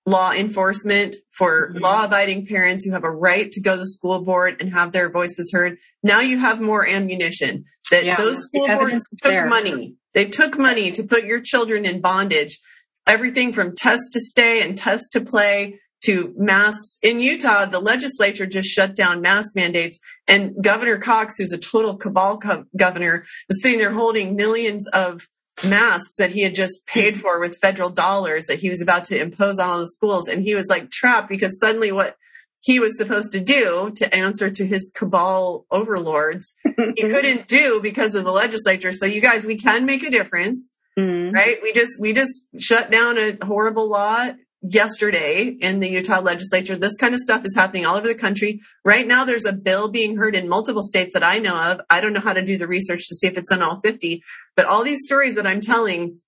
[0.05, 1.84] law enforcement for mm-hmm.
[1.84, 4.91] law abiding parents who have a right to go to the school board and have
[4.91, 5.77] their voices heard.
[6.03, 9.47] Now you have more ammunition that yeah, those school boards took there.
[9.47, 9.95] money.
[10.13, 12.59] They took money to put your children in bondage.
[13.05, 16.97] Everything from test to stay and test to play to masks.
[17.03, 21.97] In Utah, the legislature just shut down mask mandates and Governor Cox, who's a total
[21.97, 25.27] cabal co- governor, was sitting there holding millions of
[25.64, 29.20] masks that he had just paid for with federal dollars that he was about to
[29.20, 30.28] impose on all the schools.
[30.28, 32.18] And he was like trapped because suddenly what
[32.62, 36.55] he was supposed to do to answer to his cabal overlords,
[36.95, 38.91] he couldn't do because of the legislature.
[38.91, 40.74] So you guys, we can make a difference.
[40.97, 41.34] Mm-hmm.
[41.34, 41.60] Right?
[41.64, 46.76] We just we just shut down a horrible law yesterday in the Utah legislature.
[46.76, 48.60] This kind of stuff is happening all over the country.
[48.84, 51.82] Right now, there's a bill being heard in multiple states that I know of.
[51.89, 54.22] I don't know how to do the research to see if it's in all 50,
[54.55, 56.20] but all these stories that I'm telling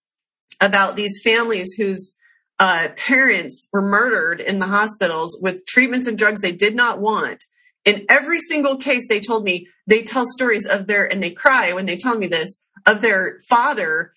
[0.61, 2.15] about these families whose
[2.59, 7.43] uh, parents were murdered in the hospitals with treatments and drugs they did not want.
[7.83, 11.73] In every single case, they told me they tell stories of their, and they cry
[11.73, 12.55] when they tell me this,
[12.85, 14.13] of their father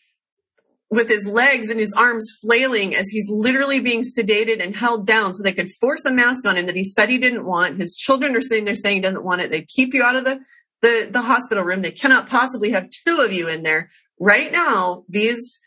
[0.95, 5.35] with his legs and his arms flailing as he's literally being sedated and held down
[5.35, 7.81] so they could force a mask on him that he said he didn't want.
[7.81, 9.51] His children are sitting there saying he doesn't want it.
[9.51, 10.41] They keep you out of the,
[10.83, 11.83] the, the hospital room.
[11.83, 13.89] They cannot possibly have two of you in there.
[14.21, 15.61] Right now, these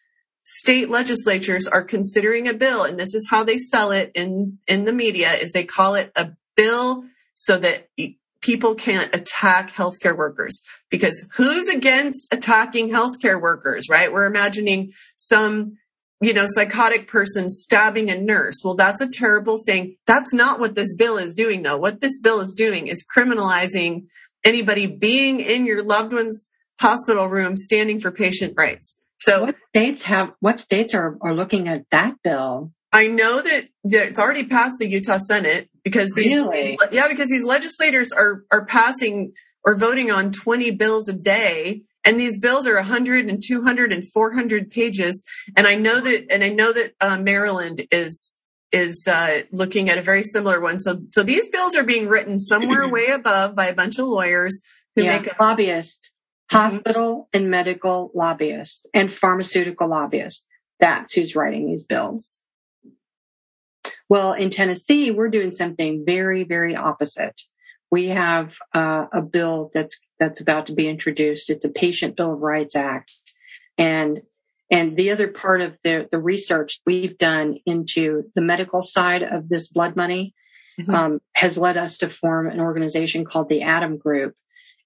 [0.44, 4.86] state legislatures are considering a bill, and this is how they sell it in, in
[4.86, 7.04] the media, is they call it a bill
[7.34, 7.90] so that
[8.48, 14.12] people can't attack healthcare workers because who's against attacking healthcare workers, right?
[14.12, 15.74] We're imagining some,
[16.22, 18.62] you know, psychotic person stabbing a nurse.
[18.64, 19.98] Well, that's a terrible thing.
[20.08, 21.78] That's not what this bill is doing though.
[21.78, 24.06] What this bill is doing is criminalizing
[24.46, 28.98] anybody being in your loved one's hospital room standing for patient rights.
[29.20, 32.72] So what states have, what states are, are looking at that bill?
[32.94, 36.62] I know that, that it's already passed the Utah Senate because these, really?
[36.62, 39.32] these, yeah, because these legislators are are passing
[39.66, 44.04] or voting on 20 bills a day and these bills are 100 and 200 and
[44.06, 45.24] 400 pages
[45.56, 48.36] and I know that and I know that uh, Maryland is
[48.74, 50.80] is uh, looking at a very similar one.
[50.80, 54.62] So so these bills are being written somewhere way above by a bunch of lawyers
[54.96, 56.12] who yeah, make a- lobbyists,
[56.52, 60.46] hospital and medical lobbyists and pharmaceutical lobbyists.
[60.82, 62.40] That's who's writing these bills.
[64.10, 67.40] Well, in Tennessee, we're doing something very, very opposite.
[67.92, 71.50] We have uh, a bill that's that's about to be introduced.
[71.50, 73.12] It's a Patient Bill of Rights Act,
[73.78, 74.22] and
[74.70, 79.48] and the other part of the the research we've done into the medical side of
[79.48, 80.34] this blood money
[80.80, 80.94] mm-hmm.
[80.94, 84.36] um, has led us to form an organization called the Adam Group,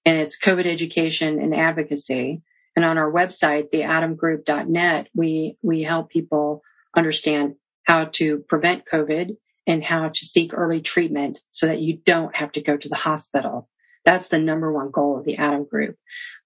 [0.04, 2.42] and it's COVID education and advocacy.
[2.74, 6.62] And on our website, theadamgroup.net, we we help people
[6.96, 12.34] understand how to prevent COVID and how to seek early treatment so that you don't
[12.34, 13.68] have to go to the hospital.
[14.04, 15.96] That's the number one goal of the Adam group.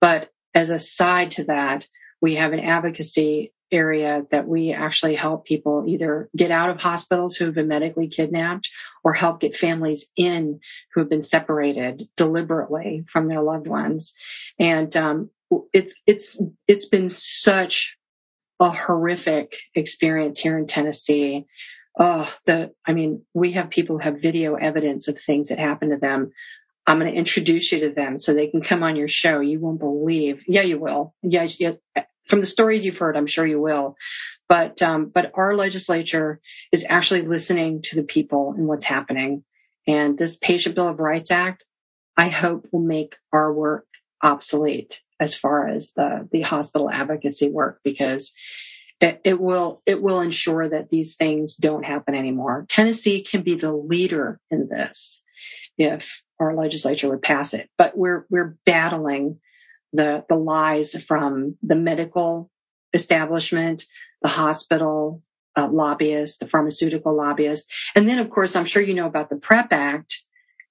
[0.01, 1.87] But as a side to that,
[2.21, 7.37] we have an advocacy area that we actually help people either get out of hospitals
[7.37, 8.71] who have been medically kidnapped
[9.03, 10.61] or help get families in
[10.95, 14.15] who have been separated deliberately from their loved ones.
[14.59, 15.31] And um,
[15.73, 17.97] it's it's it's been such
[18.61, 21.47] a horrific experience here in Tennessee.
[21.99, 25.93] Oh, the I mean, we have people who have video evidence of things that happened
[25.93, 26.33] to them.
[26.87, 29.41] I'm going to introduce you to them so they can come on your show.
[29.41, 30.43] You won't believe.
[30.47, 31.15] Yeah, you will.
[31.23, 31.73] Yeah, yeah
[32.27, 33.97] from the stories you've heard, I'm sure you will.
[34.49, 36.41] But um, but our legislature
[36.71, 39.45] is actually listening to the people and what's happening.
[39.87, 41.65] And this Patient Bill of Rights Act,
[42.17, 43.87] I hope, will make our work
[44.23, 48.33] obsolete as far as the the hospital advocacy work because
[49.01, 52.67] it, it will it will ensure that these things don't happen anymore.
[52.69, 55.23] Tennessee can be the leader in this
[55.79, 59.39] if our legislature would pass it, but we're we're battling
[59.93, 62.51] the, the lies from the medical
[62.93, 63.85] establishment,
[64.23, 65.23] the hospital
[65.57, 67.73] uh, lobbyists, the pharmaceutical lobbyists.
[67.95, 70.23] And then, of course, I'm sure you know about the PREP Act.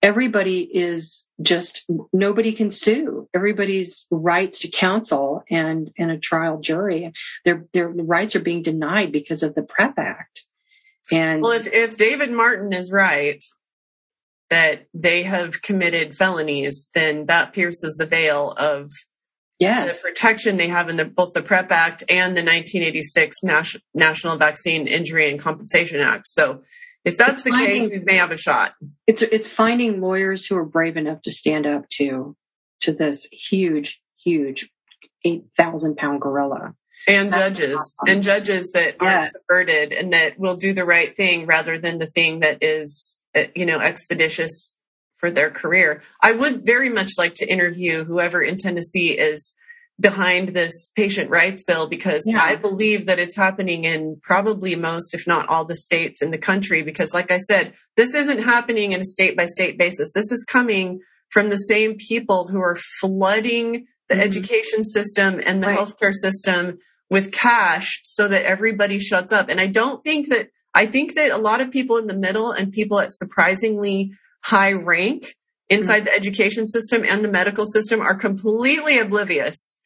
[0.06, 1.84] Everybody is just,
[2.14, 3.28] nobody can sue.
[3.34, 7.12] Everybody's rights to counsel and, and a trial jury,
[7.43, 10.45] their, their rights are being denied because of the PREP Act.
[11.12, 13.43] And well, if, if David Martin is right,
[14.51, 18.91] that they have committed felonies, then that pierces the veil of
[19.60, 20.03] yes.
[20.03, 24.38] the protection they have in the, both the PREP Act and the 1986 Nas- National
[24.38, 26.28] Vaccine Injury and Compensation Act.
[26.28, 26.62] So
[27.06, 28.74] if that's it's the finding, case, we may have a shot.
[29.06, 32.36] It's it's finding lawyers who are brave enough to stand up to
[32.82, 34.70] to this huge, huge
[35.24, 36.74] eight thousand pound gorilla.
[37.08, 38.14] And that's judges awesome.
[38.14, 42.08] and judges that aren't subverted and that will do the right thing rather than the
[42.08, 44.76] thing that is uh, you know expeditious
[45.18, 46.01] for their career.
[46.22, 49.53] I would very much like to interview whoever in Tennessee is
[50.00, 52.41] behind this patient rights bill because yeah.
[52.41, 56.38] I believe that it's happening in probably most, if not all, the states in the
[56.38, 56.82] country.
[56.82, 60.12] Because, like I said, this isn't happening in a state by state basis.
[60.14, 64.24] This is coming from the same people who are flooding the mm-hmm.
[64.24, 65.80] education system and the right.
[65.80, 66.78] healthcare system
[67.10, 69.50] with cash so that everybody shuts up.
[69.50, 72.52] And I don't think that, I think that a lot of people in the middle
[72.52, 74.12] and people at surprisingly
[74.43, 75.36] high rank
[75.70, 76.06] inside mm-hmm.
[76.06, 79.78] the education system and the medical system are completely oblivious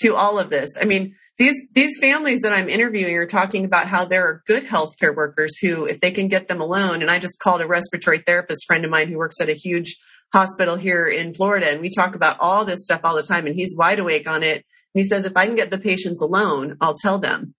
[0.00, 0.76] to all of this.
[0.80, 4.64] I mean, these these families that I'm interviewing are talking about how there are good
[4.64, 8.18] healthcare workers who, if they can get them alone, and I just called a respiratory
[8.18, 9.96] therapist friend of mine who works at a huge
[10.32, 13.54] hospital here in Florida, and we talk about all this stuff all the time, and
[13.54, 14.56] he's wide awake on it.
[14.56, 17.54] And he says, if I can get the patients alone, I'll tell them.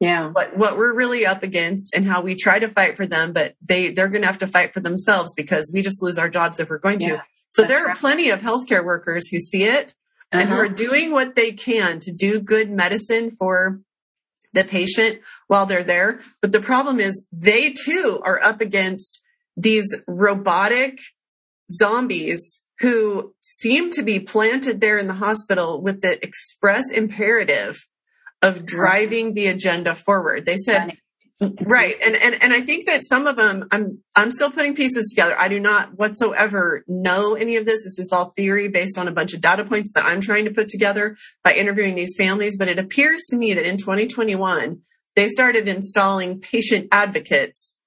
[0.00, 0.30] Yeah.
[0.30, 3.54] What what we're really up against and how we try to fight for them, but
[3.60, 6.58] they they're going to have to fight for themselves because we just lose our jobs
[6.58, 7.06] if we're going to.
[7.06, 9.94] Yeah, so there are plenty of healthcare workers who see it
[10.32, 10.40] uh-huh.
[10.40, 10.64] and who uh-huh.
[10.64, 13.80] are doing what they can to do good medicine for
[14.52, 16.20] the patient while they're there.
[16.42, 19.22] But the problem is they too are up against
[19.56, 20.98] these robotic
[21.70, 27.86] zombies who seem to be planted there in the hospital with the express imperative
[28.42, 30.46] of driving the agenda forward.
[30.46, 30.96] They said,
[31.40, 31.96] right.
[32.04, 35.38] And, and, and I think that some of them, I'm, I'm still putting pieces together.
[35.38, 37.84] I do not whatsoever know any of this.
[37.84, 40.50] This is all theory based on a bunch of data points that I'm trying to
[40.50, 42.56] put together by interviewing these families.
[42.56, 44.80] But it appears to me that in 2021,
[45.16, 47.78] they started installing patient advocates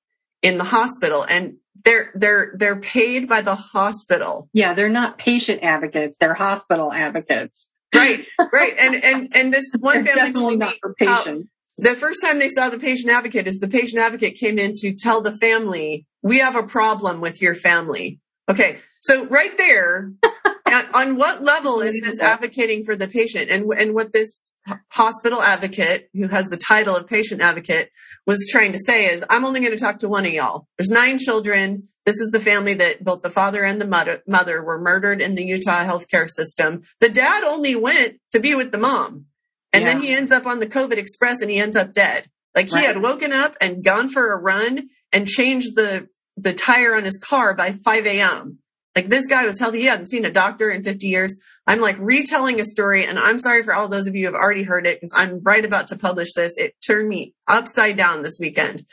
[0.42, 4.50] in the hospital and they're they're they're paid by the hospital.
[4.54, 8.74] Yeah, they're not patient advocates, they're hospital advocates right, right.
[8.78, 11.50] And and and this one family told me for patients.
[11.78, 14.94] The first time they saw the patient advocate is the patient advocate came in to
[14.94, 18.20] tell the family, we have a problem with your family.
[18.50, 18.78] Okay.
[19.02, 20.12] So right there,
[20.94, 23.50] on what level is this advocating for the patient?
[23.50, 24.58] And, and what this
[24.92, 27.90] hospital advocate, who has the title of patient advocate,
[28.26, 30.68] was trying to say is, I'm only going to talk to one of y'all.
[30.78, 31.90] There's nine children.
[32.06, 35.36] This is the family that both the father and the mother, mother were murdered in
[35.36, 36.84] the Utah healthcare system.
[37.00, 39.26] The dad only went to be with the mom.
[39.74, 39.94] And yeah.
[39.94, 42.30] then he ends up on the COVID Express and he ends up dead.
[42.56, 42.86] Like he right.
[42.86, 46.08] had woken up and gone for a run and changed the,
[46.38, 48.60] the tire on his car by 5 a.m.
[48.96, 49.80] Like this guy was healthy.
[49.80, 51.42] He hadn't seen a doctor in 50 years.
[51.66, 54.42] I'm like retelling a story and I'm sorry for all those of you who have
[54.42, 56.58] already heard it because I'm right about to publish this.
[56.58, 58.86] It turned me upside down this weekend.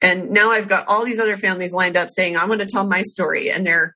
[0.00, 2.86] And now I've got all these other families lined up saying, I want to tell
[2.86, 3.50] my story.
[3.50, 3.94] And they're,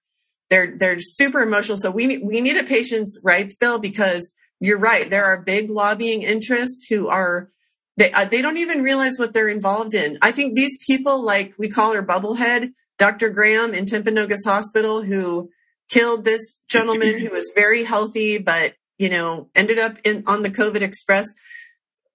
[0.49, 1.77] they're, they're super emotional.
[1.77, 5.09] So we, we need a patient's rights bill because you're right.
[5.09, 7.49] There are big lobbying interests who are,
[7.97, 10.19] they, uh, they don't even realize what they're involved in.
[10.23, 13.31] I think these people, like we call her Bubblehead, Dr.
[13.31, 15.51] Graham in Timpanogos Hospital, who
[15.89, 20.51] killed this gentleman who was very healthy, but you know, ended up in on the
[20.51, 21.27] COVID Express.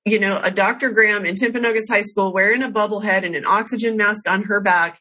[0.05, 0.91] You know, a Dr.
[0.91, 4.59] Graham in Timpanogos High School wearing a bubble head and an oxygen mask on her
[4.59, 4.99] back,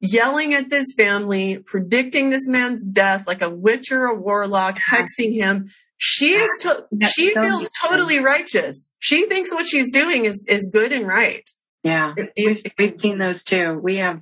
[0.00, 5.34] yelling at this family, predicting this man's death like a witch or a warlock, hexing
[5.34, 5.68] him.
[6.04, 8.94] She is to- she feels totally righteous.
[8.98, 11.48] She thinks what she's doing is is good and right.
[11.82, 13.78] Yeah, we've, we've seen those too.
[13.82, 14.20] We have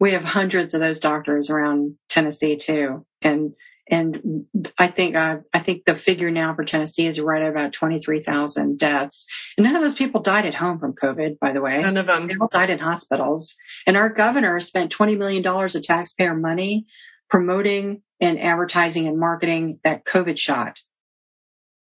[0.00, 3.54] we have hundreds of those doctors around Tennessee too, and
[3.90, 4.44] and
[4.78, 8.00] I think uh, I think the figure now for Tennessee is right at about twenty
[8.00, 9.26] three thousand deaths.
[9.56, 11.80] And none of those people died at home from COVID, by the way.
[11.80, 12.26] None of them.
[12.26, 13.54] They all died in hospitals.
[13.86, 16.86] And our governor spent twenty million dollars of taxpayer money
[17.30, 20.76] promoting and advertising and marketing that COVID shot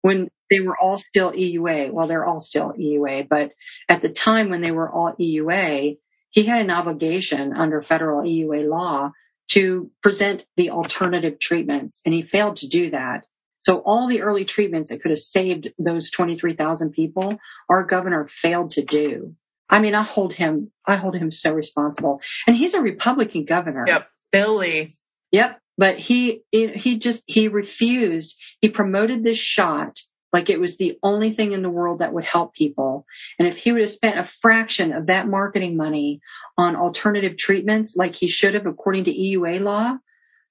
[0.03, 1.91] when they were all still EUA.
[1.91, 3.53] Well, they're all still EUA, but
[3.89, 5.97] at the time when they were all EUA,
[6.29, 9.11] he had an obligation under federal EUA law
[9.49, 13.25] to present the alternative treatments and he failed to do that.
[13.61, 17.39] So all the early treatments that could have saved those 23,000 people,
[17.69, 19.35] our governor failed to do.
[19.69, 23.85] I mean, I hold him, I hold him so responsible and he's a Republican governor.
[23.87, 24.07] Yep.
[24.33, 24.97] Billy.
[25.31, 25.59] Yep.
[25.77, 28.37] But he, he just, he refused.
[28.61, 29.99] He promoted this shot
[30.33, 33.05] like it was the only thing in the world that would help people.
[33.37, 36.21] And if he would have spent a fraction of that marketing money
[36.57, 39.95] on alternative treatments like he should have according to EUA law,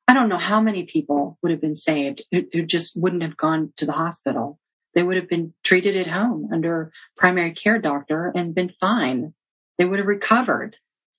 [0.07, 3.37] I don't know how many people would have been saved who, who just wouldn't have
[3.37, 4.59] gone to the hospital.
[4.95, 9.35] They would have been treated at home under primary care doctor and been fine.
[9.79, 10.77] They would have recovered.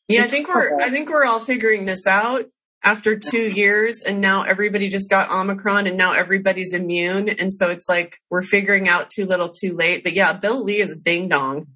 [0.08, 0.78] Yeah, It's I think horrible.
[0.78, 2.46] we're I think we're all figuring this out
[2.84, 7.30] after two years and now everybody just got Omicron and now everybody's immune.
[7.30, 10.04] And so it's like we're figuring out too little too late.
[10.04, 11.68] But yeah, Bill Lee is a ding dong.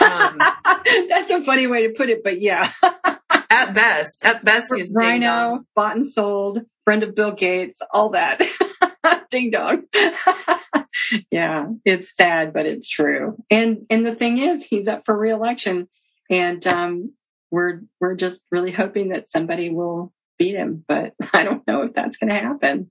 [0.00, 0.38] Um,
[1.08, 2.70] That's a funny way to put it, but yeah.
[3.50, 4.24] at best.
[4.24, 4.92] At best he's.
[4.94, 8.40] RINO, bought and sold, friend of Bill Gates, all that.
[9.30, 9.84] Ding dong.
[11.30, 13.36] yeah, it's sad, but it's true.
[13.50, 15.88] And and the thing is, he's up for reelection,
[16.30, 17.12] and um,
[17.50, 21.94] we're we're just really hoping that somebody will beat him, but I don't know if
[21.94, 22.90] that's going to happen.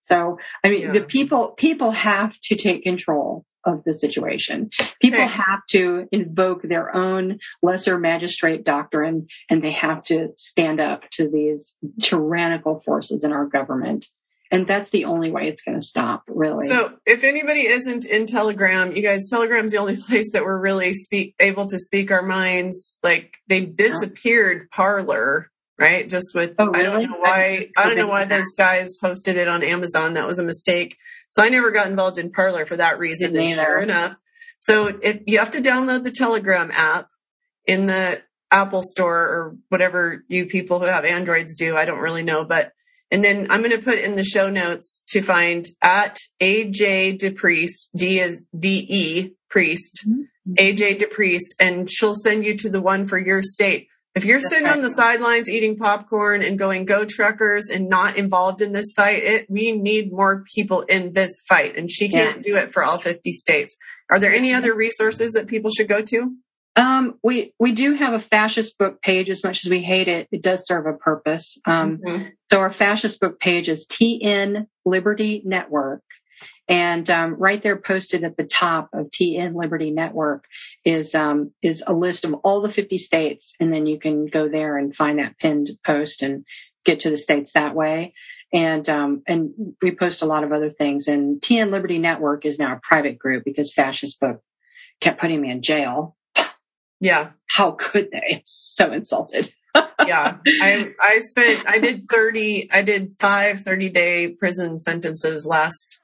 [0.00, 4.68] So, I mean, the people people have to take control of the situation.
[5.00, 5.26] People Okay.
[5.26, 11.30] have to invoke their own lesser magistrate doctrine and they have to stand up to
[11.30, 14.06] these tyrannical forces in our government.
[14.50, 16.68] And that's the only way it's going to stop, really.
[16.68, 20.92] So if anybody isn't in Telegram, you guys, Telegram's the only place that we're really
[20.92, 22.98] speak able to speak our minds.
[23.02, 26.08] Like they disappeared Parler, right?
[26.08, 26.86] Just with Oh, really?
[26.86, 30.14] I don't know why I don't know why those guys hosted it on Amazon.
[30.14, 30.96] That was a mistake.
[31.30, 33.36] So I never got involved in Parler for that reason.
[33.36, 34.16] And sure enough,
[34.58, 37.08] so if you have to download the Telegram app
[37.66, 38.22] in the
[38.52, 42.72] Apple Store or whatever you people who have Androids do, I don't really know, but
[43.10, 47.90] and then I'm going to put in the show notes to find at AJ DePriest,
[47.96, 50.54] D is D E Priest, Mm-hmm.
[50.62, 53.88] AJ DePriest, and she'll send you to the one for your state.
[54.14, 58.62] If you're sitting on the sidelines eating popcorn and going go truckers and not involved
[58.62, 61.76] in this fight, it we need more people in this fight.
[61.76, 63.76] And she can't do it for all 50 states.
[64.10, 66.36] Are there any other resources that people should go to?
[66.76, 70.26] um, we, we do have a fascist book page as much as we hate it.
[70.32, 71.56] It does serve a purpose.
[71.66, 72.32] Um, Mhm.
[72.50, 76.02] So our fascist book page is TN Liberty Network.
[76.66, 80.46] And um, right there posted at the top of TN Liberty Network
[80.84, 83.54] is um, is a list of all the 50 states.
[83.60, 86.44] And then you can go there and find that pinned post and
[86.84, 88.14] get to the states that way.
[88.52, 91.08] And um, and we post a lot of other things.
[91.08, 94.40] And TN Liberty Network is now a private group because fascist book
[95.00, 96.16] kept putting me in jail.
[97.00, 97.30] Yeah.
[97.50, 98.42] How could they?
[98.46, 99.52] So insulted.
[100.06, 105.98] yeah i i spent i did 30 i did five 30 day prison sentences last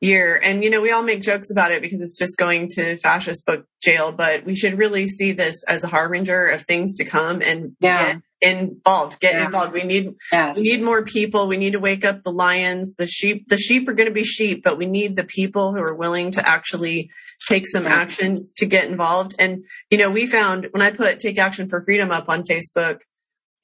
[0.00, 2.96] year and you know we all make jokes about it because it's just going to
[2.96, 7.04] fascist book jail but we should really see this as a harbinger of things to
[7.04, 8.14] come and Yeah.
[8.14, 9.46] get involved get Yeah.
[9.46, 10.56] involved we need Yes.
[10.56, 13.88] we need more people we need to wake up the lions the sheep the sheep
[13.88, 17.10] are going to be sheep but we need the people who are willing to actually
[17.48, 21.38] take some action to get involved and you know we found when i put take
[21.38, 23.00] action for freedom up on facebook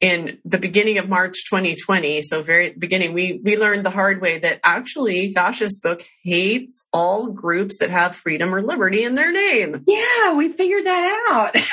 [0.01, 4.39] in the beginning of march 2020 so very beginning we we learned the hard way
[4.39, 9.83] that actually fascist book hates all groups that have freedom or liberty in their name
[9.87, 11.57] Yeah, we figured that out.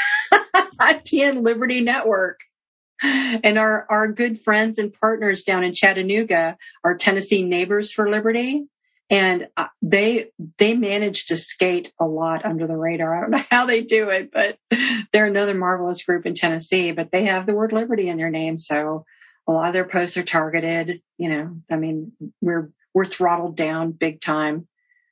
[1.12, 2.42] TN Liberty Network.
[3.04, 8.68] And our, our good friends and partners down in Chattanooga our Tennessee Neighbors for Liberty.
[9.12, 13.14] And uh, they, they manage to skate a lot under the radar.
[13.14, 14.58] I don't know how they do it, but
[15.12, 18.58] they're another marvelous group in Tennessee, but they have the word liberty in their name.
[18.58, 19.06] So
[19.48, 21.02] a lot of their posts are targeted.
[21.18, 24.68] You know, I mean, we're, we're throttled down big time.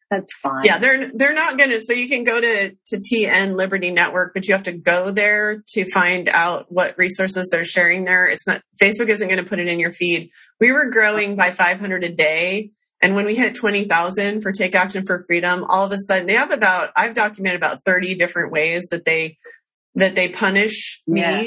[0.09, 0.63] That's fine.
[0.63, 1.79] Yeah, they're they're not going to.
[1.79, 5.63] So you can go to to TN Liberty Network, but you have to go there
[5.67, 8.25] to find out what resources they're sharing there.
[8.25, 10.31] It's not Facebook isn't going to put it in your feed.
[10.59, 12.71] We were growing by 500 a day,
[13.01, 16.33] and when we hit 20,000 for Take Action for Freedom, all of a sudden they
[16.33, 19.37] have about I've documented about 30 different ways that they
[19.95, 21.37] that they punish me Yeah.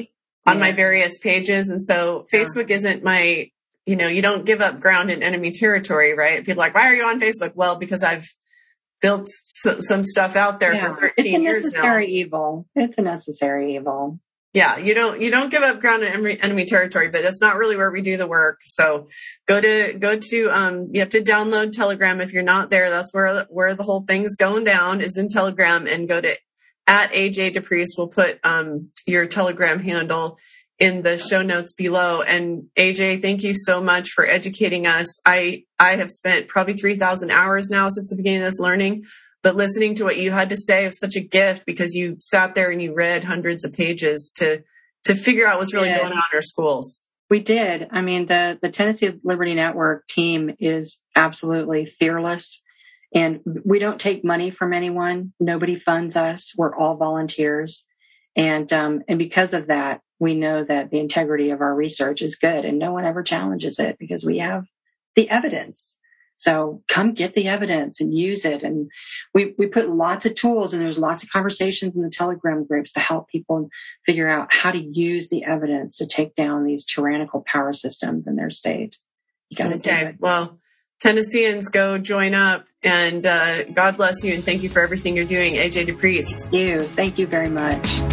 [0.47, 0.61] on Yeah.
[0.61, 3.51] my various pages, and so Facebook isn't my
[3.85, 6.45] you know, you don't give up ground in enemy territory, right?
[6.47, 7.51] People are like, why are you on Facebook?
[7.57, 8.29] Well, because I've
[9.01, 10.91] built s- some stuff out there Yeah.
[10.91, 11.67] for 13 years now.
[11.67, 12.67] It's a necessary evil.
[12.77, 14.21] It's a necessary evil.
[14.55, 17.77] Yeah, you don't you don't give up ground in enemy, territory, but that's not really
[17.77, 18.61] where we do the work.
[18.63, 19.09] So
[19.47, 22.91] go to go to um you have to download Telegram if you're not there.
[22.91, 26.37] That's where where the whole thing's going down is in Telegram and go to
[26.87, 27.97] at AJ DePriest.
[27.97, 30.39] We'll put um your Telegram handle
[30.79, 32.21] in the show notes below.
[32.21, 35.19] And AJ, thank you so much for educating us.
[35.25, 39.05] I I have spent probably three thousand hours now since the beginning of this learning.
[39.43, 42.55] But listening to what you had to say was such a gift because you sat
[42.55, 44.63] there and you read hundreds of pages to
[45.05, 45.99] to figure out what's really Yeah.
[45.99, 47.05] going on in our schools.
[47.29, 47.89] We did.
[47.91, 52.63] I mean, the, the Tennessee Liberty Network team is absolutely fearless
[53.15, 55.33] and we don't take money from anyone.
[55.41, 56.53] Nobody funds us.
[56.57, 57.85] We're all volunteers.
[58.37, 62.37] And, um, and because of that, we know that the integrity of our research is
[62.37, 64.65] good and no one ever challenges it because we have
[65.17, 65.97] the evidence.
[66.37, 68.63] So come get the evidence and use it.
[68.63, 68.91] And
[69.33, 72.93] we, we put lots of tools and there's lots of conversations in the telegram groups
[72.93, 73.69] to help people
[74.05, 78.37] figure out how to use the evidence to take down these tyrannical power systems in
[78.37, 78.97] their state.
[79.51, 80.17] You got to do Okay.
[80.19, 80.59] Well,
[81.01, 85.25] Tennesseans, go join up and uh, God bless you and thank you for everything you're
[85.25, 86.51] doing, AJ DePriest.
[86.51, 86.81] Thank you.
[86.81, 88.12] Thank you very much.